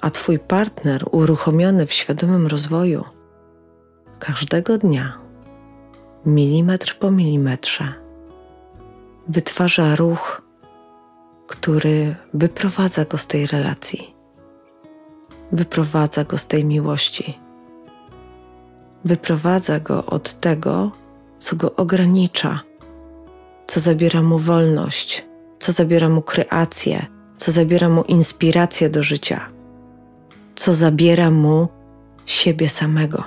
A 0.00 0.10
twój 0.10 0.38
partner, 0.38 1.04
uruchomiony 1.10 1.86
w 1.86 1.92
świadomym 1.92 2.46
rozwoju, 2.46 3.04
każdego 4.18 4.78
dnia, 4.78 5.18
milimetr 6.26 6.98
po 6.98 7.10
milimetrze, 7.10 7.94
wytwarza 9.28 9.96
ruch 9.96 10.48
który 11.48 12.16
wyprowadza 12.34 13.04
go 13.04 13.18
z 13.18 13.26
tej 13.26 13.46
relacji, 13.46 14.14
wyprowadza 15.52 16.24
go 16.24 16.38
z 16.38 16.46
tej 16.46 16.64
miłości, 16.64 17.38
wyprowadza 19.04 19.80
go 19.80 20.06
od 20.06 20.40
tego, 20.40 20.92
co 21.38 21.56
go 21.56 21.76
ogranicza, 21.76 22.60
co 23.66 23.80
zabiera 23.80 24.22
mu 24.22 24.38
wolność, 24.38 25.26
co 25.58 25.72
zabiera 25.72 26.08
mu 26.08 26.22
kreację, 26.22 27.06
co 27.36 27.52
zabiera 27.52 27.88
mu 27.88 28.02
inspirację 28.02 28.90
do 28.90 29.02
życia, 29.02 29.48
co 30.54 30.74
zabiera 30.74 31.30
mu 31.30 31.68
siebie 32.26 32.68
samego. 32.68 33.24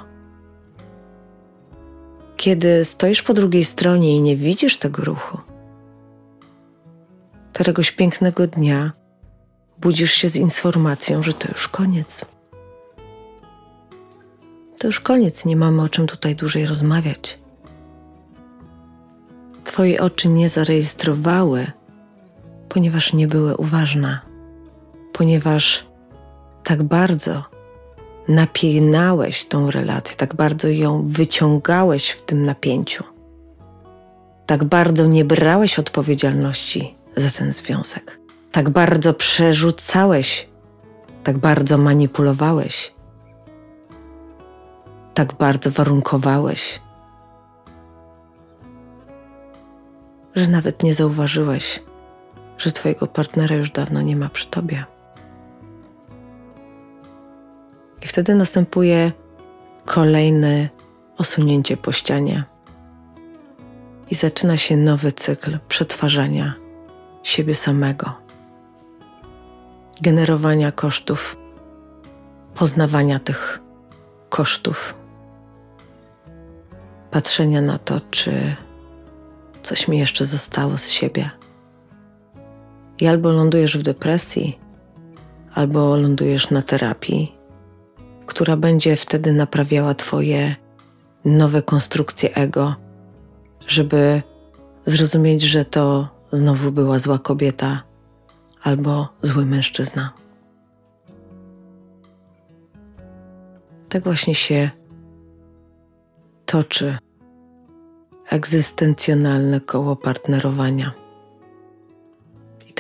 Kiedy 2.38 2.86
stoisz 2.86 3.22
po 3.22 3.34
drugiej 3.34 3.66
stronie 3.66 4.16
i 4.16 4.22
nie 4.22 4.36
widzisz 4.36 4.78
tego 4.78 5.04
ruchu, 5.04 5.38
któregoś 7.54 7.92
pięknego 7.92 8.48
dnia 8.48 8.92
budzisz 9.78 10.12
się 10.14 10.30
z 10.30 10.36
informacją, 10.36 11.24
że 11.24 11.34
to 11.34 11.48
już 11.52 11.68
koniec. 11.68 12.26
To 14.78 14.88
już 14.88 15.00
koniec, 15.00 15.46
nie 15.46 15.56
mamy 15.56 15.82
o 15.82 15.90
czym 15.90 16.08
tutaj 16.08 16.36
dłużej 16.36 16.66
rozmawiać. 16.66 17.40
Twoje 19.64 20.02
oczy 20.02 20.30
nie 20.30 20.50
zarejestrowały, 20.50 21.72
ponieważ 22.74 23.14
nie 23.14 23.28
były 23.28 23.58
uważne, 23.58 24.20
ponieważ 25.14 25.86
tak 26.64 26.84
bardzo 26.84 27.44
napinałeś 28.28 29.46
tą 29.46 29.72
relację, 29.72 30.16
tak 30.16 30.36
bardzo 30.36 30.68
ją 30.68 31.08
wyciągałeś 31.08 32.10
w 32.10 32.22
tym 32.22 32.46
napięciu, 32.46 33.04
tak 34.46 34.64
bardzo 34.64 35.06
nie 35.06 35.26
brałeś 35.26 35.80
odpowiedzialności 35.80 36.96
za 37.16 37.32
ten 37.32 37.54
związek, 37.54 38.20
tak 38.52 38.70
bardzo 38.70 39.14
przerzucałeś, 39.14 40.50
tak 41.24 41.38
bardzo 41.38 41.78
manipulowałeś, 41.78 42.94
tak 45.14 45.34
bardzo 45.34 45.72
warunkowałeś, 45.72 46.82
że 50.36 50.48
nawet 50.48 50.84
nie 50.84 50.94
zauważyłeś, 50.94 51.80
że 52.62 52.72
Twojego 52.72 53.08
partnera 53.08 53.56
już 53.56 53.72
dawno 53.72 54.02
nie 54.02 54.16
ma 54.16 54.30
przy 54.30 54.48
Tobie. 54.48 54.86
I 58.02 58.08
wtedy 58.08 58.36
następuje 58.36 59.12
kolejne 59.86 60.70
osunięcie 61.18 61.78
po 61.78 61.92
ścianie. 61.92 62.44
I 64.10 64.16
zaczyna 64.16 64.58
się 64.58 64.78
nowy 64.78 65.12
cykl 65.12 65.60
przetwarzania 65.68 66.54
siebie 67.24 67.56
samego, 67.56 68.14
generowania 70.02 70.72
kosztów, 70.72 71.38
poznawania 72.56 73.20
tych 73.20 73.60
kosztów, 74.30 74.96
patrzenia 77.12 77.62
na 77.62 77.78
to, 77.78 78.02
czy 78.12 78.56
coś 79.62 79.88
mi 79.88 80.00
jeszcze 80.00 80.26
zostało 80.26 80.78
z 80.78 80.90
siebie. 80.90 81.41
I 83.02 83.08
albo 83.08 83.32
lądujesz 83.32 83.78
w 83.78 83.82
depresji, 83.82 84.60
albo 85.54 85.98
lądujesz 85.98 86.50
na 86.50 86.62
terapii, 86.62 87.36
która 88.26 88.58
będzie 88.58 88.96
wtedy 88.96 89.34
naprawiała 89.34 89.94
Twoje 89.94 90.56
nowe 91.26 91.62
konstrukcje 91.62 92.36
ego, 92.36 92.76
żeby 93.68 94.22
zrozumieć, 94.86 95.42
że 95.42 95.66
to 95.66 96.10
znowu 96.32 96.72
była 96.72 97.00
zła 97.00 97.20
kobieta 97.20 97.84
albo 98.64 99.10
zły 99.22 99.46
mężczyzna. 99.46 100.14
Tak 103.90 104.04
właśnie 104.04 104.36
się 104.36 104.70
toczy 106.46 106.98
egzystencjonalne 108.30 109.62
koło 109.62 109.96
partnerowania. 109.96 111.01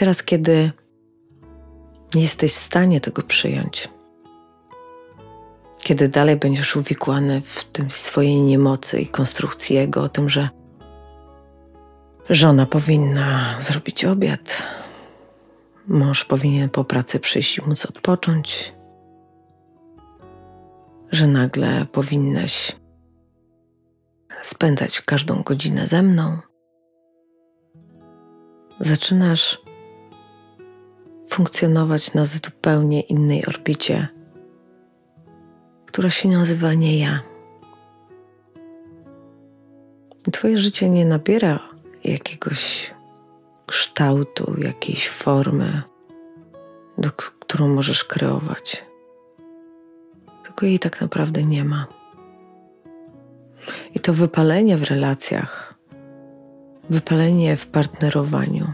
Teraz, 0.01 0.23
kiedy 0.23 0.71
nie 2.15 2.21
jesteś 2.21 2.53
w 2.53 2.57
stanie 2.57 3.01
tego 3.01 3.21
przyjąć, 3.21 3.89
kiedy 5.77 6.09
dalej 6.09 6.37
będziesz 6.37 6.75
uwikłany 6.75 7.41
w 7.41 7.63
tym 7.63 7.89
swojej 7.89 8.41
niemocy 8.41 9.01
i 9.01 9.07
konstrukcji 9.07 9.75
jego, 9.75 10.01
o 10.01 10.09
tym, 10.09 10.29
że 10.29 10.49
żona 12.29 12.65
powinna 12.65 13.57
zrobić 13.59 14.05
obiad, 14.05 14.63
mąż 15.87 16.25
powinien 16.25 16.69
po 16.69 16.83
pracy 16.83 17.19
przyjść 17.19 17.57
i 17.57 17.61
móc 17.61 17.85
odpocząć, 17.85 18.73
że 21.11 21.27
nagle 21.27 21.85
powinnaś 21.91 22.75
spędzać 24.41 25.01
każdą 25.01 25.43
godzinę 25.43 25.87
ze 25.87 26.01
mną. 26.01 26.37
Zaczynasz 28.79 29.70
funkcjonować 31.31 32.13
na 32.13 32.25
zupełnie 32.25 33.01
innej 33.01 33.45
orbicie 33.45 34.07
która 35.91 36.09
się 36.09 36.29
nazywa 36.29 36.73
nie 36.73 36.99
ja. 36.99 37.19
Twoje 40.31 40.57
życie 40.57 40.89
nie 40.89 41.05
nabiera 41.05 41.59
jakiegoś 42.03 42.93
kształtu, 43.65 44.55
jakiejś 44.61 45.09
formy, 45.09 45.81
do, 46.97 47.11
którą 47.11 47.67
możesz 47.67 48.03
kreować. 48.03 48.85
Tylko 50.43 50.65
jej 50.65 50.79
tak 50.79 51.01
naprawdę 51.01 51.43
nie 51.43 51.63
ma. 51.63 51.87
I 53.95 53.99
to 53.99 54.13
wypalenie 54.13 54.77
w 54.77 54.83
relacjach, 54.83 55.73
wypalenie 56.89 57.57
w 57.57 57.67
partnerowaniu 57.67 58.73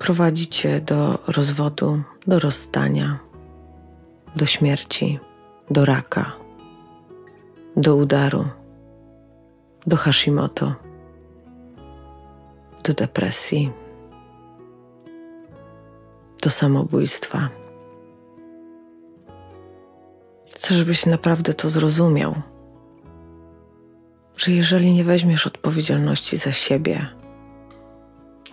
prowadzi 0.00 0.48
cię 0.48 0.80
do 0.80 1.18
rozwodu, 1.26 2.02
do 2.26 2.38
rozstania 2.38 3.30
do 4.36 4.46
śmierci, 4.46 5.18
do 5.70 5.84
raka, 5.84 6.32
do 7.76 7.96
udaru, 7.96 8.44
do 9.86 9.96
Hashimoto, 9.96 10.74
do 12.84 12.94
depresji, 12.94 13.72
do 16.42 16.50
samobójstwa. 16.50 17.48
Chcę, 20.54 20.74
żebyś 20.74 21.06
naprawdę 21.06 21.54
to 21.54 21.68
zrozumiał, 21.68 22.34
że 24.36 24.52
jeżeli 24.52 24.94
nie 24.94 25.04
weźmiesz 25.04 25.46
odpowiedzialności 25.46 26.36
za 26.36 26.52
siebie, 26.52 27.19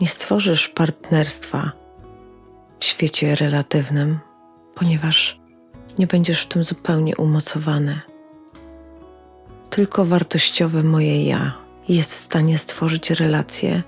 nie 0.02 0.08
stworzysz 0.08 0.70
partnerstwa 0.70 1.72
w 2.80 2.86
świecie 2.86 3.36
relatywnym, 3.36 4.20
ponieważ 4.76 5.40
nie 5.98 6.08
będziesz 6.08 6.44
w 6.44 6.48
tym 6.48 6.64
zupełnie 6.64 7.16
umocowany. 7.16 8.02
Tylko 9.70 10.06
wartościowe 10.06 10.84
moje 10.84 11.26
ja 11.26 11.54
jest 11.90 12.12
w 12.12 12.16
stanie 12.16 12.58
stworzyć 12.58 13.12
relację, 13.12 13.84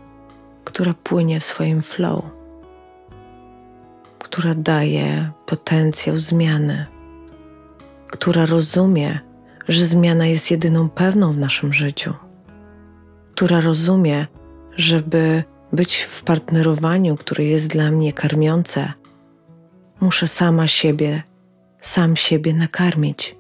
która 0.64 0.94
płynie 0.94 1.40
w 1.40 1.44
swoim 1.44 1.82
flow, 1.82 2.24
która 4.20 4.56
daje 4.56 5.32
potencjał 5.46 6.20
zmiany, 6.20 6.86
która 8.08 8.46
rozumie, 8.46 9.20
że 9.68 9.86
zmiana 9.86 10.26
jest 10.26 10.52
jedyną 10.52 10.90
pewną 10.90 11.32
w 11.34 11.38
naszym 11.38 11.74
życiu, 11.74 12.14
która 13.36 13.62
rozumie, 13.62 14.28
żeby 14.78 15.44
być 15.74 16.02
w 16.02 16.24
partnerowaniu, 16.24 17.18
które 17.18 17.44
jest 17.44 17.68
dla 17.68 17.92
mnie 17.92 18.14
karmiące, 18.14 18.94
muszę 20.02 20.28
sama 20.28 20.68
siebie 20.68 21.24
sam 21.82 22.16
siebie 22.16 22.54
nakarmić. 22.54 23.36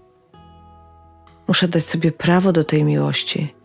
Muszę 1.47 1.67
dać 1.67 1.85
sobie 1.85 2.11
prawo 2.11 2.51
do 2.51 2.63
tej 2.63 2.83
miłości. 2.83 3.55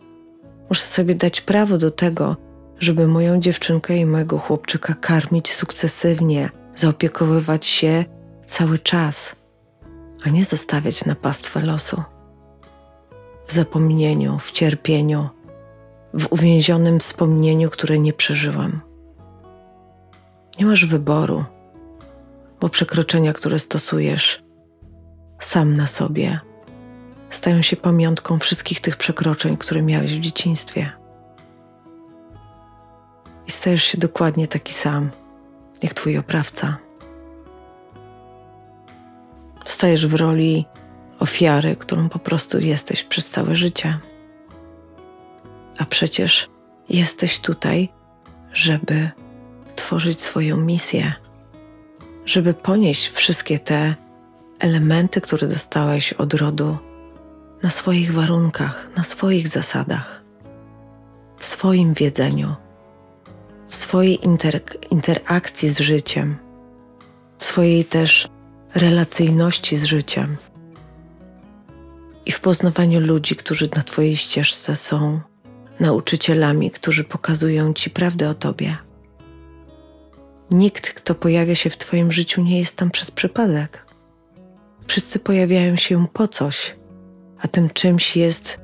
Muszę 0.69 0.83
sobie 0.83 1.15
dać 1.15 1.41
prawo 1.41 1.77
do 1.77 1.91
tego, 1.91 2.37
żeby 2.79 3.07
moją 3.07 3.39
dziewczynkę 3.39 3.97
i 3.97 4.05
mojego 4.05 4.37
chłopczyka 4.37 4.93
karmić 4.93 5.53
sukcesywnie, 5.53 6.49
zaopiekowywać 6.75 7.65
się 7.65 8.05
cały 8.45 8.79
czas, 8.79 9.35
a 10.25 10.29
nie 10.29 10.45
zostawiać 10.45 11.05
na 11.05 11.15
pastwę 11.15 11.61
losu. 11.61 12.03
W 13.47 13.51
zapomnieniu, 13.51 14.39
w 14.39 14.51
cierpieniu, 14.51 15.29
w 16.15 16.33
uwięzionym 16.33 16.99
wspomnieniu, 16.99 17.69
które 17.69 17.99
nie 17.99 18.13
przeżyłam. 18.13 18.81
Nie 20.59 20.65
masz 20.65 20.85
wyboru, 20.85 21.45
bo 22.59 22.69
przekroczenia, 22.69 23.33
które 23.33 23.59
stosujesz, 23.59 24.43
sam 25.39 25.77
na 25.77 25.87
sobie, 25.87 26.39
stają 27.29 27.61
się 27.61 27.75
pamiątką 27.75 28.39
wszystkich 28.39 28.81
tych 28.81 28.97
przekroczeń, 28.97 29.57
które 29.57 29.81
miałeś 29.81 30.17
w 30.17 30.19
dzieciństwie. 30.19 30.91
I 33.47 33.51
stajesz 33.51 33.83
się 33.83 33.97
dokładnie 33.97 34.47
taki 34.47 34.73
sam, 34.73 35.11
jak 35.83 35.93
twój 35.93 36.17
oprawca. 36.17 36.77
Stajesz 39.65 40.07
w 40.07 40.13
roli 40.15 40.65
ofiary, 41.19 41.75
którą 41.75 42.09
po 42.09 42.19
prostu 42.19 42.59
jesteś 42.59 43.03
przez 43.03 43.29
całe 43.29 43.55
życie. 43.55 43.99
A 45.79 45.85
przecież 45.85 46.49
jesteś 46.89 47.39
tutaj, 47.39 47.89
żeby 48.53 49.09
tworzyć 49.75 50.21
swoją 50.21 50.57
misję, 50.57 51.13
żeby 52.25 52.53
ponieść 52.53 53.09
wszystkie 53.09 53.59
te 53.59 53.95
elementy, 54.59 55.21
które 55.21 55.47
dostałeś 55.47 56.13
od 56.13 56.33
rodu, 56.33 56.77
na 57.63 57.69
swoich 57.69 58.13
warunkach, 58.13 58.89
na 58.97 59.03
swoich 59.03 59.47
zasadach, 59.47 60.23
w 61.37 61.45
swoim 61.45 61.93
wiedzeniu, 61.93 62.55
w 63.67 63.75
swojej 63.75 64.25
inter 64.25 64.61
interakcji 64.91 65.69
z 65.69 65.79
życiem, 65.79 66.37
w 67.39 67.45
swojej 67.45 67.85
też 67.85 68.27
relacyjności 68.75 69.77
z 69.77 69.83
życiem 69.83 70.37
i 72.25 72.31
w 72.31 72.39
poznawaniu 72.39 72.99
ludzi, 72.99 73.35
którzy 73.35 73.69
na 73.75 73.83
Twojej 73.83 74.15
ścieżce 74.15 74.75
są 74.75 75.19
nauczycielami, 75.79 76.71
którzy 76.71 77.03
pokazują 77.03 77.73
Ci 77.73 77.89
prawdę 77.89 78.29
o 78.29 78.33
Tobie. 78.33 78.77
Nikt, 80.51 80.93
kto 80.93 81.15
pojawia 81.15 81.55
się 81.55 81.69
w 81.69 81.77
Twoim 81.77 82.11
życiu, 82.11 82.41
nie 82.41 82.59
jest 82.59 82.77
tam 82.77 82.91
przez 82.91 83.11
przypadek. 83.11 83.85
Wszyscy 84.87 85.19
pojawiają 85.19 85.75
się 85.75 86.07
po 86.13 86.27
coś, 86.27 86.75
a 87.39 87.47
tym 87.47 87.69
czymś 87.69 88.15
jest 88.17 88.59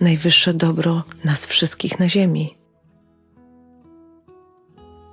najwyższe 0.00 0.54
dobro 0.54 1.02
nas 1.24 1.46
wszystkich 1.46 1.98
na 1.98 2.08
Ziemi. 2.08 2.58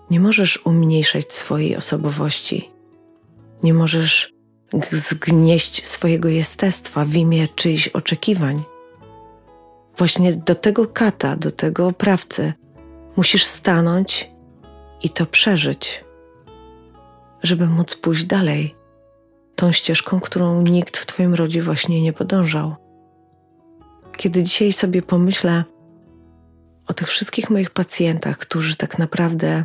Nie 0.10 0.20
możesz 0.20 0.66
umniejszać 0.66 1.34
swojej 1.34 1.76
osobowości. 1.76 2.70
Nie 3.64 3.74
możesz 3.74 4.34
zgnieść 4.92 5.88
swojego 5.88 6.30
jestestwa 6.30 7.06
w 7.06 7.16
imię 7.16 7.48
czyichś 7.56 7.88
oczekiwań. 7.88 8.64
Właśnie 10.00 10.36
do 10.36 10.56
tego 10.56 10.88
kata, 10.88 11.36
do 11.36 11.52
tego 11.52 11.88
oprawcy 11.88 12.54
musisz 13.16 13.46
stanąć 13.46 14.32
i 15.04 15.10
to 15.10 15.26
przeżyć, 15.26 16.06
żeby 17.44 17.68
móc 17.68 17.96
pójść 17.96 18.26
dalej 18.26 18.76
tą 19.56 19.72
ścieżką, 19.72 20.20
którą 20.20 20.62
nikt 20.62 20.98
w 20.98 21.06
Twoim 21.06 21.34
rodzie 21.34 21.62
właśnie 21.62 22.02
nie 22.02 22.14
podążał. 22.14 22.76
Kiedy 24.18 24.44
dzisiaj 24.44 24.74
sobie 24.74 25.02
pomyślę 25.02 25.64
o 26.88 26.94
tych 26.94 27.08
wszystkich 27.08 27.50
moich 27.50 27.70
pacjentach, 27.70 28.38
którzy 28.38 28.76
tak 28.78 29.00
naprawdę 29.00 29.64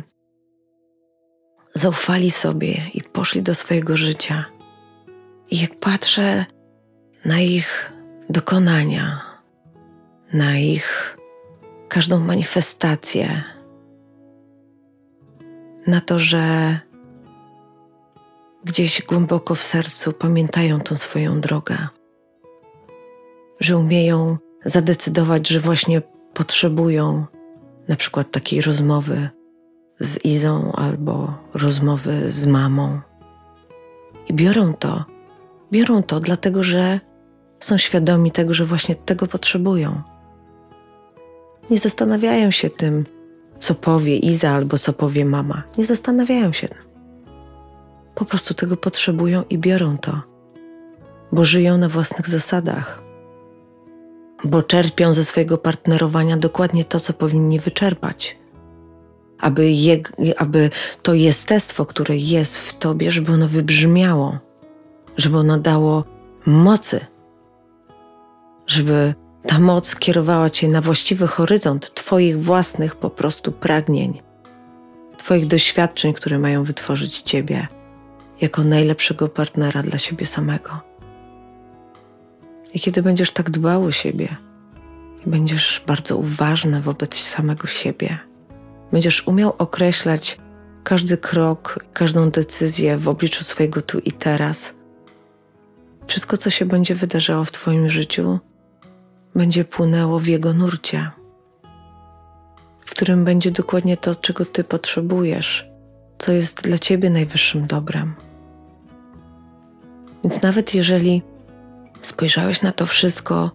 zaufali 1.73 2.31
sobie 2.31 2.81
i 2.93 3.03
poszli 3.03 3.41
do 3.41 3.55
swojego 3.55 3.97
życia, 3.97 4.45
i 5.51 5.61
jak 5.61 5.79
patrzę 5.79 6.45
na 7.25 7.39
ich 7.39 7.91
dokonania, 8.29 9.24
na 10.33 10.57
ich 10.57 11.17
każdą 11.87 12.19
manifestację, 12.19 13.43
na 15.87 16.01
to, 16.01 16.19
że 16.19 16.79
gdzieś 18.63 19.01
głęboko 19.01 19.55
w 19.55 19.63
sercu 19.63 20.13
pamiętają 20.13 20.79
tą 20.79 20.95
swoją 20.95 21.41
drogę, 21.41 21.77
że 23.59 23.77
umieją 23.77 24.37
zadecydować, 24.65 25.47
że 25.47 25.59
właśnie 25.59 26.01
potrzebują 26.33 27.25
na 27.87 27.95
przykład 27.95 28.31
takiej 28.31 28.61
rozmowy 28.61 29.29
z 29.99 30.25
Izą 30.25 30.71
albo 30.71 31.33
rozmowy 31.53 32.31
z 32.31 32.47
mamą. 32.47 33.01
I 34.29 34.33
biorą 34.33 34.73
to, 34.73 35.05
biorą 35.71 36.03
to 36.03 36.19
dlatego, 36.19 36.63
że 36.63 36.99
są 37.59 37.77
świadomi 37.77 38.31
tego, 38.31 38.53
że 38.53 38.65
właśnie 38.65 38.95
tego 38.95 39.27
potrzebują. 39.27 40.14
Nie 41.69 41.79
zastanawiają 41.79 42.51
się 42.51 42.69
tym, 42.69 43.05
co 43.59 43.75
powie 43.75 44.17
Iza 44.17 44.49
albo 44.49 44.77
co 44.77 44.93
powie 44.93 45.25
mama. 45.25 45.63
Nie 45.77 45.85
zastanawiają 45.85 46.51
się. 46.51 46.67
Po 48.15 48.25
prostu 48.25 48.53
tego 48.53 48.77
potrzebują 48.77 49.43
i 49.49 49.57
biorą 49.57 49.97
to, 49.97 50.21
bo 51.31 51.45
żyją 51.45 51.77
na 51.77 51.89
własnych 51.89 52.29
zasadach, 52.29 53.03
bo 54.43 54.63
czerpią 54.63 55.13
ze 55.13 55.23
swojego 55.23 55.57
partnerowania 55.57 56.37
dokładnie 56.37 56.85
to, 56.85 56.99
co 56.99 57.13
powinni 57.13 57.59
wyczerpać. 57.59 58.37
Aby, 59.39 59.71
je, 59.71 59.99
aby 60.37 60.69
to 61.01 61.13
jestestwo, 61.13 61.85
które 61.85 62.17
jest 62.17 62.57
w 62.57 62.77
tobie, 62.77 63.11
żeby 63.11 63.31
ono 63.31 63.47
wybrzmiało, 63.47 64.39
żeby 65.17 65.37
ono 65.37 65.57
dało 65.57 66.03
mocy, 66.45 67.05
żeby 68.67 69.13
ta 69.47 69.59
moc 69.59 69.95
kierowała 69.95 70.49
cię 70.49 70.67
na 70.67 70.81
właściwy 70.81 71.27
horyzont 71.27 71.93
Twoich 71.93 72.43
własnych 72.43 72.95
po 72.95 73.09
prostu 73.09 73.51
pragnień, 73.51 74.21
Twoich 75.17 75.47
doświadczeń, 75.47 76.13
które 76.13 76.39
mają 76.39 76.63
wytworzyć 76.63 77.21
Ciebie 77.21 77.67
jako 78.41 78.63
najlepszego 78.63 79.29
partnera 79.29 79.83
dla 79.83 79.97
siebie 79.97 80.25
samego. 80.25 80.81
I 82.73 82.79
kiedy 82.79 83.01
będziesz 83.01 83.31
tak 83.31 83.49
dbał 83.49 83.83
o 83.83 83.91
siebie 83.91 84.35
i 85.25 85.29
będziesz 85.29 85.83
bardzo 85.87 86.17
uważny 86.17 86.81
wobec 86.81 87.15
samego 87.15 87.67
siebie, 87.67 88.17
będziesz 88.91 89.27
umiał 89.27 89.53
określać 89.57 90.37
każdy 90.83 91.17
krok, 91.17 91.85
każdą 91.93 92.29
decyzję 92.29 92.97
w 92.97 93.07
obliczu 93.07 93.43
swojego 93.43 93.81
tu 93.81 93.99
i 93.99 94.11
teraz, 94.11 94.73
wszystko, 96.07 96.37
co 96.37 96.49
się 96.49 96.65
będzie 96.65 96.95
wydarzało 96.95 97.43
w 97.43 97.51
Twoim 97.51 97.89
życiu, 97.89 98.39
będzie 99.35 99.63
płynęło 99.63 100.19
w 100.19 100.27
jego 100.27 100.53
nurcie, 100.53 101.11
w 102.85 102.91
którym 102.91 103.25
będzie 103.25 103.51
dokładnie 103.51 103.97
to, 103.97 104.15
czego 104.15 104.45
Ty 104.45 104.63
potrzebujesz, 104.63 105.69
co 106.17 106.31
jest 106.31 106.63
dla 106.63 106.77
Ciebie 106.77 107.09
najwyższym 107.09 107.67
dobrem. 107.67 108.15
Więc 110.23 110.41
nawet 110.41 110.75
jeżeli 110.75 111.21
spojrzałeś 112.01 112.61
na 112.61 112.71
to 112.71 112.85
wszystko 112.85 113.51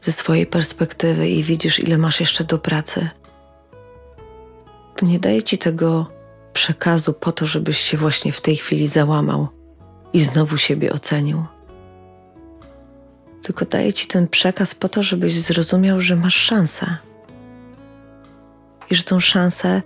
ze 0.00 0.12
swojej 0.12 0.46
perspektywy 0.46 1.28
i 1.28 1.42
widzisz, 1.42 1.80
ile 1.80 1.98
masz 1.98 2.20
jeszcze 2.20 2.44
do 2.44 2.58
pracy, 2.58 3.08
to 4.96 5.06
nie 5.06 5.18
daje 5.18 5.42
Ci 5.42 5.58
tego 5.58 6.06
przekazu 6.52 7.12
po 7.12 7.32
to, 7.32 7.46
żebyś 7.46 7.78
się 7.78 7.96
właśnie 7.96 8.32
w 8.32 8.40
tej 8.40 8.56
chwili 8.56 8.88
załamał 8.88 9.48
i 10.12 10.20
znowu 10.20 10.58
siebie 10.58 10.92
ocenił 10.92 11.44
tylko 13.42 13.64
daję 13.64 13.92
Ci 13.92 14.06
ten 14.06 14.28
przekaz 14.28 14.74
po 14.74 14.88
to, 14.88 15.02
żebyś 15.02 15.40
zrozumiał, 15.40 16.00
że 16.00 16.16
masz 16.16 16.34
szansę. 16.34 16.96
I 18.90 18.94
że 18.94 19.02
tą 19.02 19.20
szansę 19.20 19.82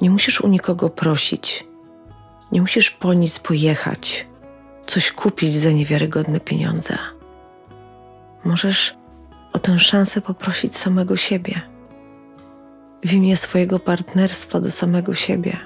nie 0.00 0.10
musisz 0.10 0.40
u 0.40 0.48
nikogo 0.48 0.90
prosić, 0.90 1.64
nie 2.52 2.60
musisz 2.60 2.90
po 2.90 3.14
nic 3.14 3.38
pojechać, 3.38 4.26
coś 4.86 5.12
kupić 5.12 5.56
za 5.56 5.70
niewiarygodne 5.70 6.40
pieniądze. 6.40 6.98
Możesz 8.44 8.96
o 9.52 9.58
tę 9.58 9.78
szansę 9.78 10.20
poprosić 10.20 10.76
samego 10.76 11.16
siebie, 11.16 11.60
w 13.04 13.12
imię 13.12 13.36
swojego 13.36 13.78
partnerstwa 13.78 14.60
do 14.60 14.70
samego 14.70 15.14
siebie, 15.14 15.56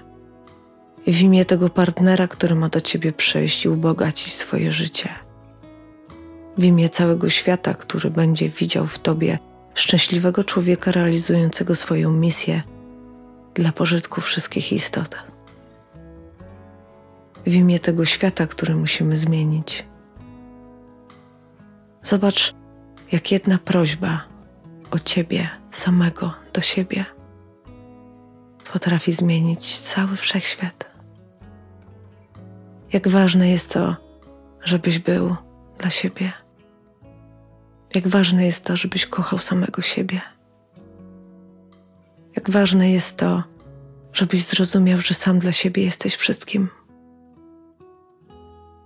w 1.06 1.20
imię 1.20 1.44
tego 1.44 1.68
partnera, 1.68 2.28
który 2.28 2.54
ma 2.54 2.68
do 2.68 2.80
ciebie 2.80 3.12
przyjść 3.12 3.64
i 3.64 3.68
ubogacić 3.68 4.34
swoje 4.34 4.72
życie 4.72 5.29
w 6.58 6.64
imię 6.64 6.88
całego 6.88 7.28
świata, 7.28 7.74
który 7.74 8.10
będzie 8.10 8.48
widział 8.48 8.86
w 8.86 8.98
Tobie 8.98 9.38
szczęśliwego 9.74 10.44
człowieka 10.44 10.92
realizującego 10.92 11.74
swoją 11.74 12.12
misję 12.12 12.62
dla 13.54 13.72
pożytku 13.72 14.20
wszystkich 14.20 14.72
istot. 14.72 15.16
W 17.46 17.54
imię 17.54 17.80
tego 17.80 18.04
świata, 18.04 18.46
który 18.46 18.74
musimy 18.74 19.16
zmienić. 19.16 19.86
Zobacz, 22.02 22.54
jak 23.12 23.32
jedna 23.32 23.58
prośba 23.58 24.24
o 24.90 24.98
Ciebie 24.98 25.48
samego 25.70 26.34
do 26.52 26.60
siebie 26.60 27.04
potrafi 28.72 29.12
zmienić 29.12 29.78
cały 29.78 30.16
wszechświat. 30.16 30.90
Jak 32.92 33.08
ważne 33.08 33.48
jest 33.48 33.72
to, 33.72 33.96
żebyś 34.60 34.98
był 34.98 35.36
dla 35.80 35.90
siebie. 35.90 36.32
Jak 37.94 38.08
ważne 38.08 38.46
jest 38.46 38.64
to, 38.64 38.76
żebyś 38.76 39.06
kochał 39.06 39.38
samego 39.38 39.82
siebie. 39.82 40.20
Jak 42.36 42.50
ważne 42.50 42.90
jest 42.90 43.16
to, 43.16 43.42
żebyś 44.12 44.44
zrozumiał, 44.44 45.00
że 45.00 45.14
sam 45.14 45.38
dla 45.38 45.52
siebie 45.52 45.84
jesteś 45.84 46.16
wszystkim. 46.16 46.68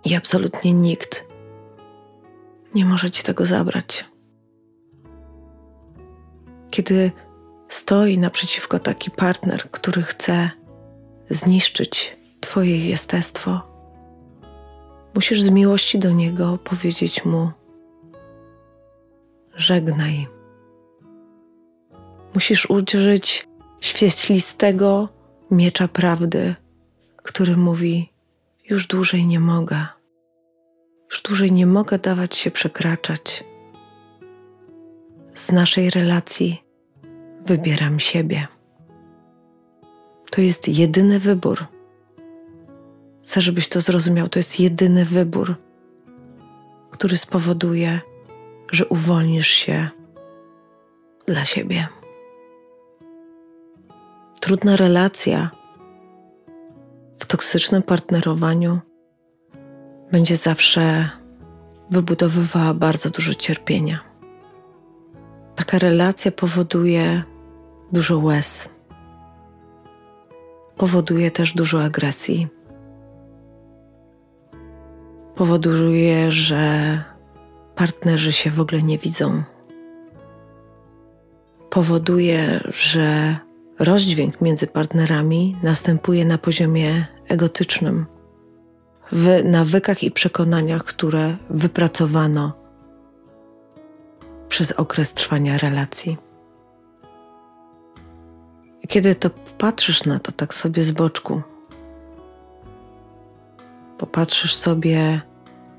I 0.05 0.15
absolutnie 0.15 0.73
nikt 0.73 1.25
nie 2.75 2.85
może 2.85 3.11
ci 3.11 3.23
tego 3.23 3.45
zabrać. 3.45 4.05
Kiedy 6.71 7.13
stoi 7.69 8.19
naprzeciwko 8.19 8.79
taki 8.79 9.11
partner, 9.11 9.71
który 9.71 10.03
chce 10.03 10.51
zniszczyć 11.31 12.17
Twoje 12.41 12.89
jestestwo, 12.89 13.74
musisz 15.15 15.43
z 15.43 15.51
miłości 15.51 15.99
do 15.99 16.11
niego 16.11 16.59
powiedzieć 16.59 17.25
mu: 17.25 17.51
żegnaj. 19.57 20.27
Musisz 22.35 22.71
użyć 22.71 23.49
świetlistego 23.81 25.09
miecza 25.51 25.89
prawdy, 25.89 26.55
który 27.17 27.57
mówi: 27.57 28.13
Już 28.71 28.87
dłużej 28.87 29.27
nie 29.27 29.41
mogę. 29.41 29.87
Już 31.11 31.23
dłużej 31.23 31.53
nie 31.53 31.67
mogę 31.67 31.99
dawać 31.99 32.35
się 32.35 32.51
przekraczać. 32.51 33.45
Z 35.35 35.53
naszej 35.53 35.91
relacji 35.91 36.65
wybieram 37.47 38.01
siebie. 38.01 38.47
To 40.31 40.41
jest 40.41 40.69
jedyny 40.69 41.21
wybór. 41.21 41.74
Chcę, 43.25 43.41
żebyś 43.41 43.69
to 43.69 43.81
zrozumiał. 43.81 44.29
To 44.29 44.39
jest 44.39 44.61
jedyny 44.61 45.05
wybór, 45.05 45.55
który 46.91 47.17
spowoduje, 47.17 48.01
że 48.73 48.87
uwolnisz 48.87 49.49
się 49.49 49.89
dla 51.27 51.45
siebie. 51.45 51.89
Trudna 54.41 54.77
relacja 54.77 55.51
w 57.19 57.27
toksycznym 57.27 57.83
partnerowaniu 57.83 58.81
będzie 60.13 60.37
zawsze 60.37 61.11
wybudowywała 61.91 62.75
bardzo 62.75 63.11
dużo 63.11 63.35
cierpienia. 63.35 64.01
taka 65.57 65.79
relacja 65.79 66.33
powoduje 66.33 67.23
dużo 67.93 68.19
łez, 68.19 68.69
powoduje 70.77 71.31
też 71.31 71.55
dużo 71.55 71.83
agresji. 71.85 72.49
Powoduje, 75.35 76.31
że 76.31 77.03
partnerzy 77.75 78.33
się 78.33 78.51
w 78.51 78.61
ogóle 78.61 78.83
nie 78.83 78.99
widzą. 78.99 79.43
Powoduje, 81.71 82.61
że 82.69 83.37
rozdźwięk 83.79 84.41
między 84.41 84.67
partnerami 84.67 85.57
następuje 85.63 86.25
na 86.25 86.39
poziomie 86.39 87.07
egotycznym, 87.29 88.07
w 89.13 89.45
nawykach 89.45 90.03
i 90.03 90.11
przekonaniach, 90.11 90.85
które 90.85 91.37
wypracowano 91.51 92.53
przez 94.49 94.73
okres 94.73 95.15
trwania 95.15 95.59
relacji. 95.59 96.17
Kiedy 98.89 99.15
to 99.15 99.31
patrzysz 99.59 100.05
na 100.05 100.19
to 100.19 100.33
tak 100.33 100.55
sobie 100.55 100.83
z 100.83 100.93
boczku, 100.93 101.43
popatrzysz 103.99 104.57
sobie 104.57 105.21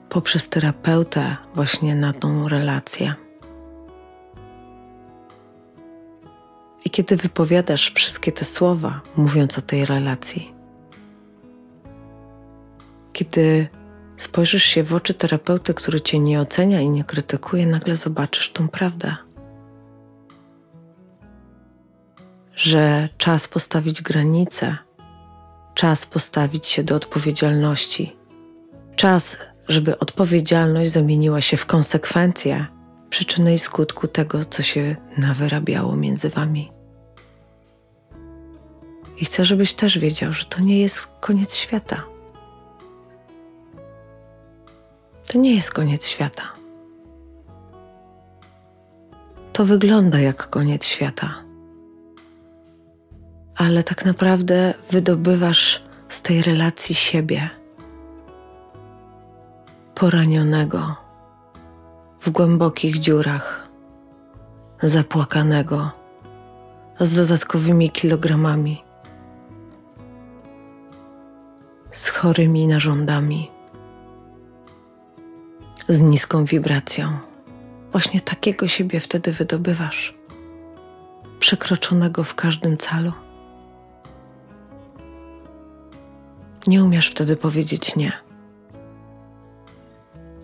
poprzez 0.10 0.50
terapeutę 0.50 1.38
właśnie 1.56 1.96
na 1.96 2.14
tą 2.14 2.48
relację. 2.48 3.16
I 6.86 6.90
kiedy 6.90 7.18
wypowiadasz 7.18 7.92
wszystkie 7.92 8.32
te 8.32 8.46
słowa, 8.46 9.02
mówiąc 9.16 9.58
o 9.58 9.62
tej 9.62 9.86
relacji, 9.86 10.54
kiedy 13.14 13.68
spojrzysz 14.18 14.64
się 14.64 14.84
w 14.84 14.94
oczy 14.94 15.14
terapeuty, 15.14 15.74
który 15.74 16.02
cię 16.02 16.20
nie 16.20 16.42
ocenia 16.42 16.82
i 16.82 16.90
nie 16.90 17.04
krytykuje, 17.04 17.68
nagle 17.68 17.96
zobaczysz 17.96 18.52
tą 18.52 18.68
prawdę. 18.68 19.16
Że 22.56 23.10
czas 23.18 23.48
postawić 23.48 24.02
granice, 24.02 24.78
czas 25.76 26.06
postawić 26.06 26.68
się 26.68 26.84
do 26.84 26.96
odpowiedzialności, 26.96 28.16
czas, 28.96 29.38
żeby 29.68 30.00
odpowiedzialność 30.00 30.92
zamieniła 30.92 31.42
się 31.42 31.58
w 31.58 31.66
konsekwencje 31.66 32.66
przyczyny 33.10 33.54
i 33.54 33.60
skutku 33.60 34.08
tego, 34.08 34.46
co 34.46 34.64
się 34.64 34.96
nawyrabiało 35.18 35.96
między 35.96 36.30
wami. 36.30 36.72
I 39.18 39.26
chcę, 39.26 39.46
żebyś 39.46 39.74
też 39.74 39.98
wiedział, 39.98 40.34
że 40.34 40.46
to 40.46 40.62
nie 40.62 40.80
jest 40.80 41.08
koniec 41.20 41.56
świata. 41.56 42.04
To 45.28 45.38
nie 45.38 45.56
jest 45.56 45.72
koniec 45.72 46.06
świata. 46.06 46.44
To 49.54 49.66
wygląda 49.66 50.20
jak 50.20 50.50
koniec 50.50 50.86
świata. 50.86 51.45
Ale 53.56 53.84
tak 53.84 54.06
naprawdę 54.06 54.74
wydobywasz 54.92 55.84
z 56.10 56.22
tej 56.22 56.42
relacji 56.42 56.96
siebie, 56.96 57.50
poranionego, 59.96 60.96
w 62.22 62.30
głębokich 62.30 63.00
dziurach, 63.00 63.70
zapłakanego, 64.82 65.92
z 67.00 67.16
dodatkowymi 67.16 67.90
kilogramami, 67.90 68.84
z 71.92 72.10
chorymi 72.10 72.68
narządami. 72.68 73.52
Z 75.88 76.02
niską 76.02 76.46
wibracją. 76.46 77.18
Właśnie 77.92 78.22
takiego 78.22 78.68
siebie 78.68 79.00
wtedy 79.00 79.32
wydobywasz, 79.32 80.14
przekroczonego 81.40 82.24
w 82.24 82.36
każdym 82.36 82.78
calu. 82.78 83.12
Nie 86.68 86.84
umiesz 86.84 87.10
wtedy 87.12 87.36
powiedzieć 87.36 87.96
nie. 87.96 88.12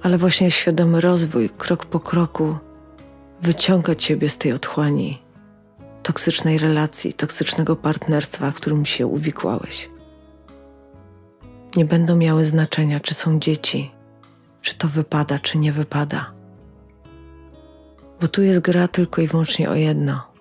Ale 0.03 0.17
właśnie 0.17 0.51
świadomy 0.51 1.01
rozwój, 1.01 1.49
krok 1.49 1.85
po 1.85 1.99
kroku, 1.99 2.57
wyciąga 3.41 3.95
ciebie 3.95 4.29
z 4.29 4.37
tej 4.37 4.53
otchłani, 4.53 5.21
toksycznej 6.03 6.57
relacji, 6.57 7.13
toksycznego 7.13 7.75
partnerstwa, 7.75 8.51
w 8.51 8.55
którym 8.55 8.85
się 8.85 9.07
uwikłałeś. 9.07 9.89
Nie 11.75 11.85
będą 11.85 12.15
miały 12.15 12.45
znaczenia, 12.45 12.99
czy 12.99 13.13
są 13.13 13.39
dzieci, 13.39 13.91
czy 14.61 14.75
to 14.75 14.87
wypada, 14.87 15.39
czy 15.39 15.57
nie 15.57 15.71
wypada. 15.71 16.31
Bo 18.21 18.27
tu 18.27 18.43
jest 18.43 18.59
gra 18.59 18.87
tylko 18.87 19.21
i 19.21 19.27
wyłącznie 19.27 19.69
o 19.69 19.75
jedno 19.75 20.31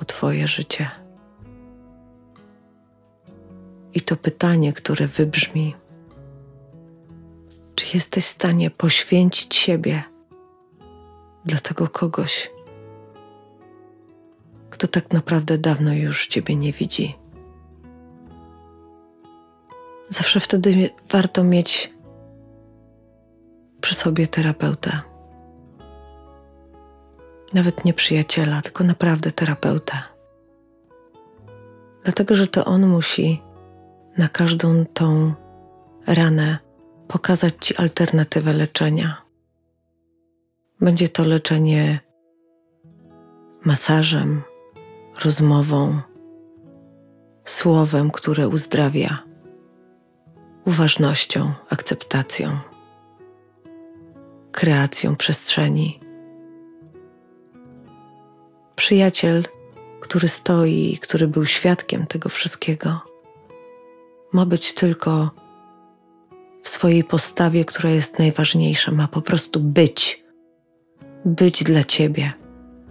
o 0.00 0.04
Twoje 0.04 0.48
życie. 0.48 1.05
I 3.96 4.00
to 4.00 4.16
pytanie, 4.16 4.72
które 4.72 5.06
wybrzmi: 5.06 5.74
czy 7.74 7.86
jesteś 7.94 8.24
w 8.24 8.28
stanie 8.28 8.70
poświęcić 8.70 9.54
siebie 9.54 10.02
dla 11.44 11.58
tego 11.58 11.88
kogoś, 11.88 12.50
kto 14.70 14.88
tak 14.88 15.12
naprawdę 15.12 15.58
dawno 15.58 15.94
już 15.94 16.26
Ciebie 16.26 16.56
nie 16.56 16.72
widzi? 16.72 17.16
Zawsze 20.08 20.40
wtedy 20.40 20.90
warto 21.10 21.44
mieć 21.44 21.94
przy 23.80 23.94
sobie 23.94 24.26
terapeutę. 24.26 25.00
Nawet 27.54 27.84
nie 27.84 27.94
przyjaciela, 27.94 28.62
tylko 28.62 28.84
naprawdę 28.84 29.32
terapeutę. 29.32 30.02
Dlatego, 32.04 32.34
że 32.34 32.46
to 32.46 32.64
on 32.64 32.86
musi 32.86 33.45
na 34.18 34.28
każdą 34.28 34.84
tą 34.86 35.34
ranę 36.06 36.58
pokazać 37.08 37.54
ci 37.60 37.76
alternatywę 37.76 38.52
leczenia. 38.52 39.22
Będzie 40.80 41.08
to 41.08 41.24
leczenie 41.24 42.00
masażem, 43.64 44.42
rozmową, 45.24 46.00
słowem, 47.44 48.10
które 48.10 48.48
uzdrawia, 48.48 49.18
uważnością, 50.64 51.52
akceptacją 51.70 52.58
kreacją 54.56 55.16
przestrzeni. 55.16 56.00
Przyjaciel, 58.76 59.44
który 60.00 60.28
stoi, 60.28 60.98
który 61.02 61.28
był 61.28 61.46
świadkiem 61.46 62.06
tego 62.06 62.28
wszystkiego, 62.28 63.00
ma 64.32 64.46
być 64.46 64.74
tylko 64.74 65.30
w 66.62 66.68
swojej 66.68 67.04
postawie, 67.04 67.64
która 67.64 67.90
jest 67.90 68.18
najważniejsza, 68.18 68.92
ma 68.92 69.08
po 69.08 69.22
prostu 69.22 69.60
być, 69.60 70.24
być 71.24 71.64
dla 71.64 71.84
ciebie, 71.84 72.32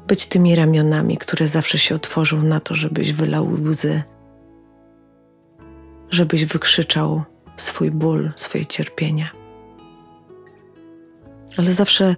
być 0.07 0.25
tymi 0.25 0.55
ramionami, 0.55 1.17
które 1.17 1.47
zawsze 1.47 1.77
się 1.77 1.95
otworzą 1.95 2.41
na 2.41 2.59
to, 2.59 2.75
żebyś 2.75 3.13
wylał 3.13 3.49
łzy, 3.63 4.03
żebyś 6.09 6.45
wykrzyczał 6.45 7.23
swój 7.57 7.91
ból, 7.91 8.31
swoje 8.35 8.65
cierpienia 8.65 9.45
ale 11.57 11.71
zawsze 11.71 12.15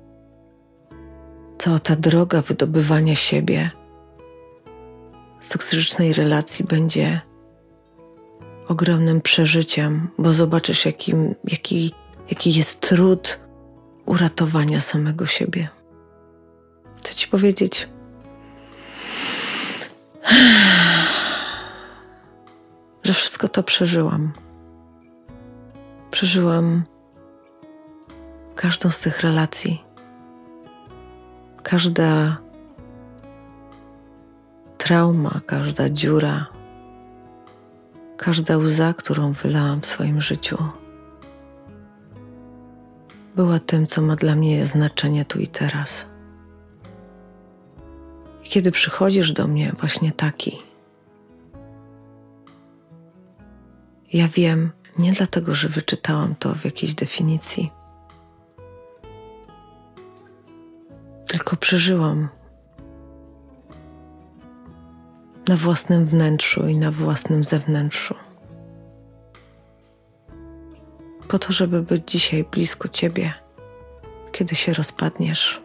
cała 1.58 1.80
ta 1.80 1.96
droga 1.96 2.42
wydobywania 2.42 3.16
siebie 3.16 3.72
z 5.40 5.50
toksycznej 5.50 6.14
relacji 6.14 6.66
będzie 6.66 7.22
ogromnym 8.68 9.22
przeżyciem, 9.22 10.08
bo 10.18 10.34
zobaczysz, 10.34 10.86
jakim, 10.86 11.36
jaki, 11.44 11.94
jaki 12.30 12.54
jest 12.54 12.80
trud 12.80 13.40
uratowania 14.06 14.82
samego 14.82 15.26
siebie. 15.26 15.70
Chcę 16.96 17.14
Ci 17.14 17.28
powiedzieć, 17.28 17.90
że 23.04 23.14
wszystko 23.14 23.50
to 23.50 23.64
przeżyłam. 23.64 24.32
Przeżyłam 26.12 26.84
każdą 28.56 28.90
z 28.90 29.02
tych 29.02 29.22
relacji. 29.22 29.84
Każda 31.64 32.38
trauma, 34.78 35.42
każda 35.46 35.90
dziura, 35.90 36.57
każda 38.18 38.58
łza, 38.58 38.94
którą 38.94 39.32
wylałam 39.32 39.82
w 39.82 39.86
swoim 39.86 40.22
życiu, 40.22 40.58
była 43.36 43.60
tym, 43.60 43.88
co 43.88 44.02
ma 44.02 44.16
dla 44.16 44.36
mnie 44.36 44.66
znaczenie 44.66 45.26
tu 45.26 45.40
i 45.40 45.48
teraz. 45.48 46.08
I 48.44 48.50
kiedy 48.50 48.72
przychodzisz 48.72 49.32
do 49.32 49.48
mnie 49.48 49.74
właśnie 49.80 50.12
taki, 50.12 50.58
ja 54.14 54.28
wiem, 54.28 54.72
nie 55.00 55.12
dlatego, 55.12 55.56
że 55.56 55.70
wyczytałam 55.70 56.36
to 56.36 56.56
w 56.56 56.66
jakiejś 56.66 56.94
definicji, 56.94 57.72
tylko 61.28 61.56
przeżyłam 61.56 62.30
na 65.48 65.56
własnym 65.56 66.06
wnętrzu 66.06 66.68
i 66.68 66.78
na 66.78 66.92
własnym 66.92 67.44
zewnętrzu. 67.44 68.16
Po 71.28 71.40
to, 71.40 71.54
żeby 71.54 71.82
być 71.82 72.12
dzisiaj 72.12 72.44
blisko 72.44 72.88
Ciebie, 72.90 73.34
kiedy 74.32 74.56
się 74.56 74.74
rozpadniesz, 74.74 75.62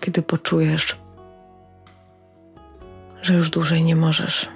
kiedy 0.00 0.22
poczujesz, 0.22 0.98
że 3.22 3.34
już 3.34 3.50
dłużej 3.50 3.82
nie 3.82 3.96
możesz. 3.96 4.48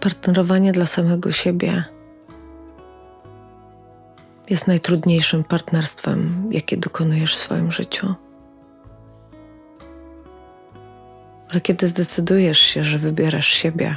Partnerowanie 0.00 0.72
dla 0.72 0.86
samego 0.86 1.32
siebie 1.32 1.84
jest 4.50 4.66
najtrudniejszym 4.66 5.44
partnerstwem, 5.44 6.48
jakie 6.50 6.76
dokonujesz 6.76 7.34
w 7.34 7.38
swoim 7.38 7.72
życiu. 7.72 8.14
Ale 11.50 11.60
kiedy 11.60 11.88
zdecydujesz 11.88 12.58
się, 12.58 12.84
że 12.84 12.98
wybierasz 12.98 13.46
siebie 13.46 13.96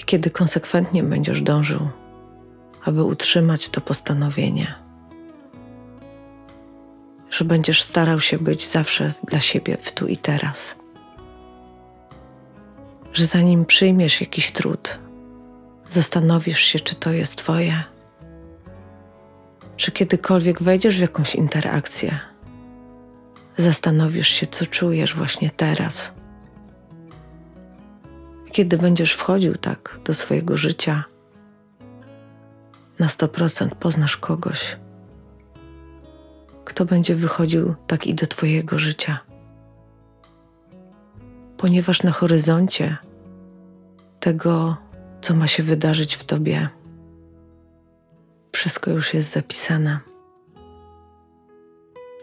i 0.00 0.02
kiedy 0.02 0.30
konsekwentnie 0.30 1.02
będziesz 1.02 1.42
dążył, 1.42 1.88
aby 2.84 3.04
utrzymać 3.04 3.68
to 3.68 3.80
postanowienie, 3.80 4.74
że 7.30 7.44
będziesz 7.44 7.82
starał 7.82 8.20
się 8.20 8.38
być 8.38 8.68
zawsze 8.68 9.12
dla 9.24 9.40
siebie 9.40 9.76
w 9.82 9.92
tu 9.92 10.06
i 10.06 10.16
teraz, 10.16 10.76
że 13.12 13.26
zanim 13.26 13.64
przyjmiesz 13.64 14.20
jakiś 14.20 14.52
trud, 14.52 14.98
zastanowisz 15.88 16.60
się, 16.60 16.80
czy 16.80 16.94
to 16.94 17.12
jest 17.12 17.36
Twoje 17.36 17.95
że 19.76 19.92
kiedykolwiek 19.92 20.62
wejdziesz 20.62 20.98
w 20.98 21.00
jakąś 21.00 21.34
interakcję, 21.34 22.18
zastanowisz 23.56 24.28
się, 24.28 24.46
co 24.46 24.66
czujesz 24.66 25.14
właśnie 25.14 25.50
teraz. 25.50 26.12
Kiedy 28.52 28.78
będziesz 28.78 29.12
wchodził 29.12 29.54
tak 29.56 30.00
do 30.04 30.14
swojego 30.14 30.56
życia, 30.56 31.04
na 32.98 33.06
100% 33.06 33.68
poznasz 33.68 34.16
kogoś, 34.16 34.76
kto 36.64 36.84
będzie 36.84 37.14
wychodził 37.14 37.74
tak 37.86 38.06
i 38.06 38.14
do 38.14 38.26
Twojego 38.26 38.78
życia. 38.78 39.18
Ponieważ 41.56 42.02
na 42.02 42.12
horyzoncie 42.12 42.96
tego, 44.20 44.76
co 45.20 45.34
ma 45.34 45.46
się 45.46 45.62
wydarzyć 45.62 46.16
w 46.16 46.24
Tobie, 46.24 46.68
wszystko 48.56 48.90
już 48.90 49.14
jest 49.14 49.32
zapisane. 49.32 49.98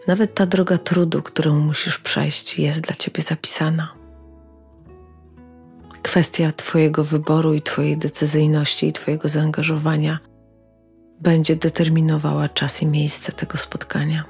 Nawet 0.06 0.34
ta 0.34 0.46
droga 0.46 0.78
trudu, 0.78 1.22
którą 1.22 1.60
musisz 1.60 1.98
przejść, 1.98 2.58
jest 2.58 2.80
dla 2.80 2.94
ciebie 2.94 3.22
zapisana. 3.22 3.94
Kwestia 6.02 6.52
Twojego 6.52 7.04
wyboru 7.04 7.54
i 7.54 7.62
Twojej 7.62 7.98
decyzyjności 7.98 8.86
i 8.86 8.92
Twojego 8.92 9.28
zaangażowania 9.28 10.18
będzie 11.20 11.56
determinowała 11.56 12.48
czas 12.48 12.82
i 12.82 12.86
miejsce 12.86 13.32
tego 13.32 13.58
spotkania. 13.58 14.24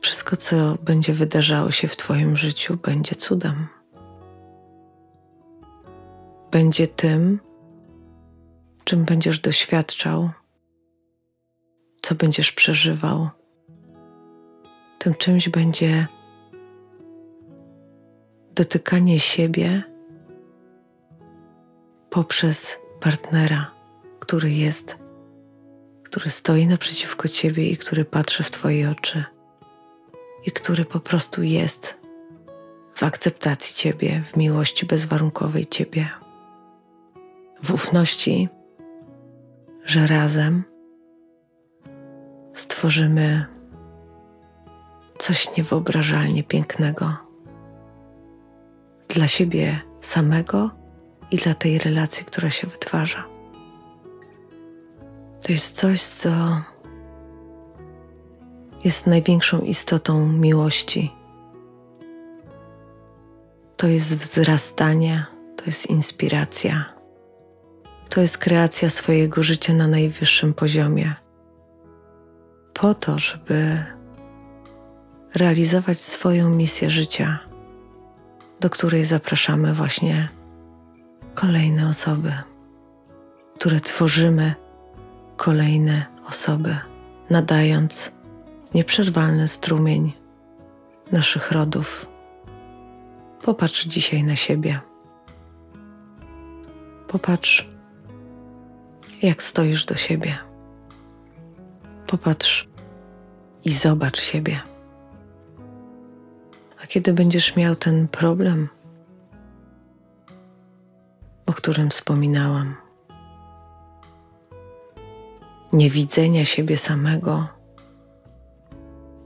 Wszystko, 0.00 0.36
co 0.36 0.78
będzie 0.82 1.12
wydarzało 1.12 1.70
się 1.70 1.88
w 1.88 1.96
Twoim 1.96 2.36
życiu, 2.36 2.76
będzie 2.76 3.14
cudem. 3.14 3.66
Będzie 6.50 6.88
tym, 6.88 7.45
czym 8.86 9.04
będziesz 9.04 9.40
doświadczał, 9.40 10.30
co 12.02 12.14
będziesz 12.14 12.52
przeżywał. 12.52 13.28
Tym 14.98 15.14
czymś 15.14 15.48
będzie 15.48 16.06
dotykanie 18.54 19.18
siebie 19.18 19.82
poprzez 22.10 22.78
partnera, 23.00 23.70
który 24.20 24.50
jest, 24.52 24.96
który 26.02 26.30
stoi 26.30 26.66
naprzeciwko 26.66 27.28
ciebie 27.28 27.70
i 27.70 27.76
który 27.76 28.04
patrzy 28.04 28.42
w 28.42 28.50
Twoje 28.50 28.90
oczy 28.90 29.24
i 30.44 30.50
który 30.50 30.84
po 30.84 31.00
prostu 31.00 31.42
jest 31.42 31.98
w 32.94 33.02
akceptacji 33.02 33.74
Ciebie, 33.74 34.22
w 34.22 34.36
miłości 34.36 34.86
bezwarunkowej 34.86 35.66
Ciebie, 35.66 36.08
w 37.62 37.74
ufności, 37.74 38.48
że 39.86 40.06
razem 40.06 40.64
stworzymy 42.52 43.46
coś 45.18 45.56
niewyobrażalnie 45.56 46.44
pięknego 46.44 47.16
dla 49.08 49.26
siebie 49.26 49.80
samego 50.00 50.70
i 51.30 51.36
dla 51.36 51.54
tej 51.54 51.78
relacji, 51.78 52.24
która 52.24 52.50
się 52.50 52.66
wytwarza. 52.66 53.24
To 55.42 55.52
jest 55.52 55.76
coś, 55.76 56.02
co 56.02 56.30
jest 58.84 59.06
największą 59.06 59.60
istotą 59.60 60.26
miłości. 60.26 61.12
To 63.76 63.86
jest 63.86 64.18
wzrastanie, 64.18 65.26
to 65.56 65.64
jest 65.66 65.86
inspiracja 65.86 66.95
to 68.08 68.20
jest 68.20 68.38
kreacja 68.38 68.90
swojego 68.90 69.42
życia 69.42 69.74
na 69.74 69.88
najwyższym 69.88 70.54
poziomie. 70.54 71.14
Po 72.74 72.94
to, 72.94 73.18
żeby 73.18 73.84
realizować 75.34 75.98
swoją 75.98 76.50
misję 76.50 76.90
życia, 76.90 77.38
do 78.60 78.70
której 78.70 79.04
zapraszamy 79.04 79.74
właśnie 79.74 80.28
kolejne 81.34 81.88
osoby, 81.88 82.32
które 83.58 83.80
tworzymy 83.80 84.54
kolejne 85.36 86.06
osoby, 86.28 86.76
nadając 87.30 88.12
nieprzerwalny 88.74 89.48
strumień 89.48 90.12
naszych 91.12 91.52
rodów. 91.52 92.06
Popatrz 93.42 93.86
dzisiaj 93.86 94.24
na 94.24 94.36
siebie. 94.36 94.80
Popatrz 97.08 97.75
jak 99.22 99.42
stoisz 99.42 99.84
do 99.84 99.96
siebie. 99.96 100.38
Popatrz 102.06 102.68
i 103.64 103.72
zobacz 103.72 104.20
siebie. 104.20 104.60
A 106.82 106.86
kiedy 106.86 107.12
będziesz 107.12 107.56
miał 107.56 107.76
ten 107.76 108.08
problem, 108.08 108.68
o 111.46 111.52
którym 111.52 111.90
wspominałam, 111.90 112.76
niewidzenia 115.72 116.44
siebie 116.44 116.76
samego, 116.76 117.48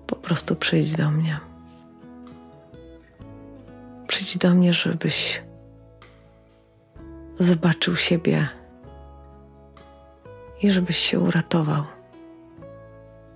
po 0.06 0.16
prostu 0.16 0.56
przyjdź 0.56 0.96
do 0.96 1.10
mnie. 1.10 1.40
Przyjdź 4.06 4.38
do 4.38 4.54
mnie, 4.54 4.72
żebyś 4.72 5.42
zobaczył 7.34 7.96
siebie 7.96 8.59
i 10.62 10.70
żebyś 10.70 10.96
się 10.96 11.20
uratował, 11.20 11.84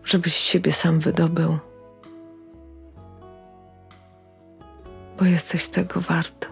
żebyś 0.04 0.34
siebie 0.34 0.72
sam 0.72 1.00
wydobył, 1.00 1.58
bo 5.18 5.24
jesteś 5.24 5.68
tego 5.68 6.00
wart, 6.00 6.48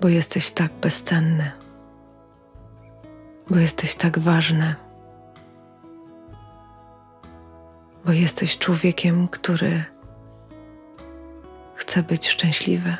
bo 0.00 0.08
jesteś 0.08 0.50
tak 0.50 0.72
bezcenny, 0.72 1.50
bo 3.50 3.58
jesteś 3.58 3.94
tak 3.94 4.18
ważny, 4.18 4.74
bo 8.04 8.12
jesteś 8.12 8.58
człowiekiem, 8.58 9.28
który 9.28 9.84
chce 11.74 12.02
być 12.02 12.28
szczęśliwy. 12.28 12.96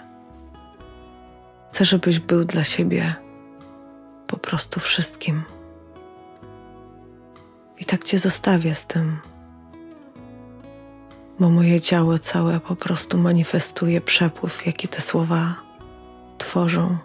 Chcę, 1.72 1.84
żebyś 1.84 2.18
był 2.18 2.44
dla 2.44 2.64
siebie 2.64 3.23
po 4.26 4.36
prostu 4.36 4.80
wszystkim. 4.80 5.42
I 7.78 7.84
tak 7.84 8.04
Cię 8.04 8.18
zostawię 8.18 8.74
z 8.74 8.86
tym, 8.86 9.18
bo 11.40 11.50
moje 11.50 11.80
ciało 11.80 12.18
całe 12.18 12.60
po 12.60 12.76
prostu 12.76 13.18
manifestuje 13.18 14.00
przepływ, 14.00 14.66
jaki 14.66 14.88
te 14.88 15.00
słowa 15.00 15.54
tworzą. 16.38 16.96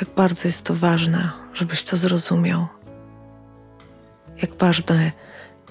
Jak 0.00 0.10
bardzo 0.16 0.48
jest 0.48 0.66
to 0.66 0.74
ważne, 0.74 1.30
żebyś 1.52 1.84
to 1.84 1.96
zrozumiał. 1.96 2.66
Jak 4.42 4.58
ważne 4.58 5.12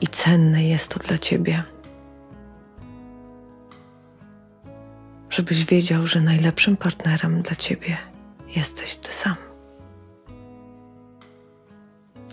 i 0.01 0.07
cenne 0.07 0.63
jest 0.63 0.93
to 0.93 0.99
dla 0.99 1.17
Ciebie. 1.17 1.63
Żebyś 5.29 5.65
wiedział, 5.65 6.07
że 6.07 6.21
najlepszym 6.21 6.77
partnerem 6.77 7.41
dla 7.41 7.55
Ciebie 7.55 7.97
jesteś 8.55 8.95
Ty 8.95 9.11
sam. 9.11 9.46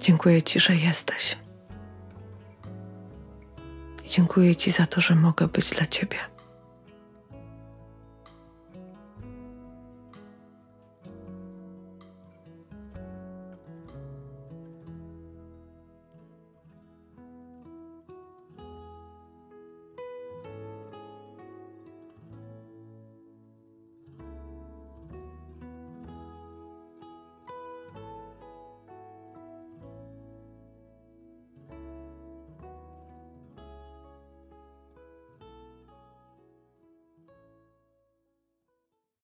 Dziękuję 0.05 0.43
Ci, 0.43 0.61
że 0.61 0.77
jesteś. 0.77 1.37
I 4.05 4.09
dziękuję 4.09 4.57
Ci 4.57 4.71
za 4.71 4.87
to, 4.87 5.01
że 5.01 5.15
mogę 5.15 5.49
być 5.49 5.71
dla 5.71 5.87
Ciebie. 5.87 6.34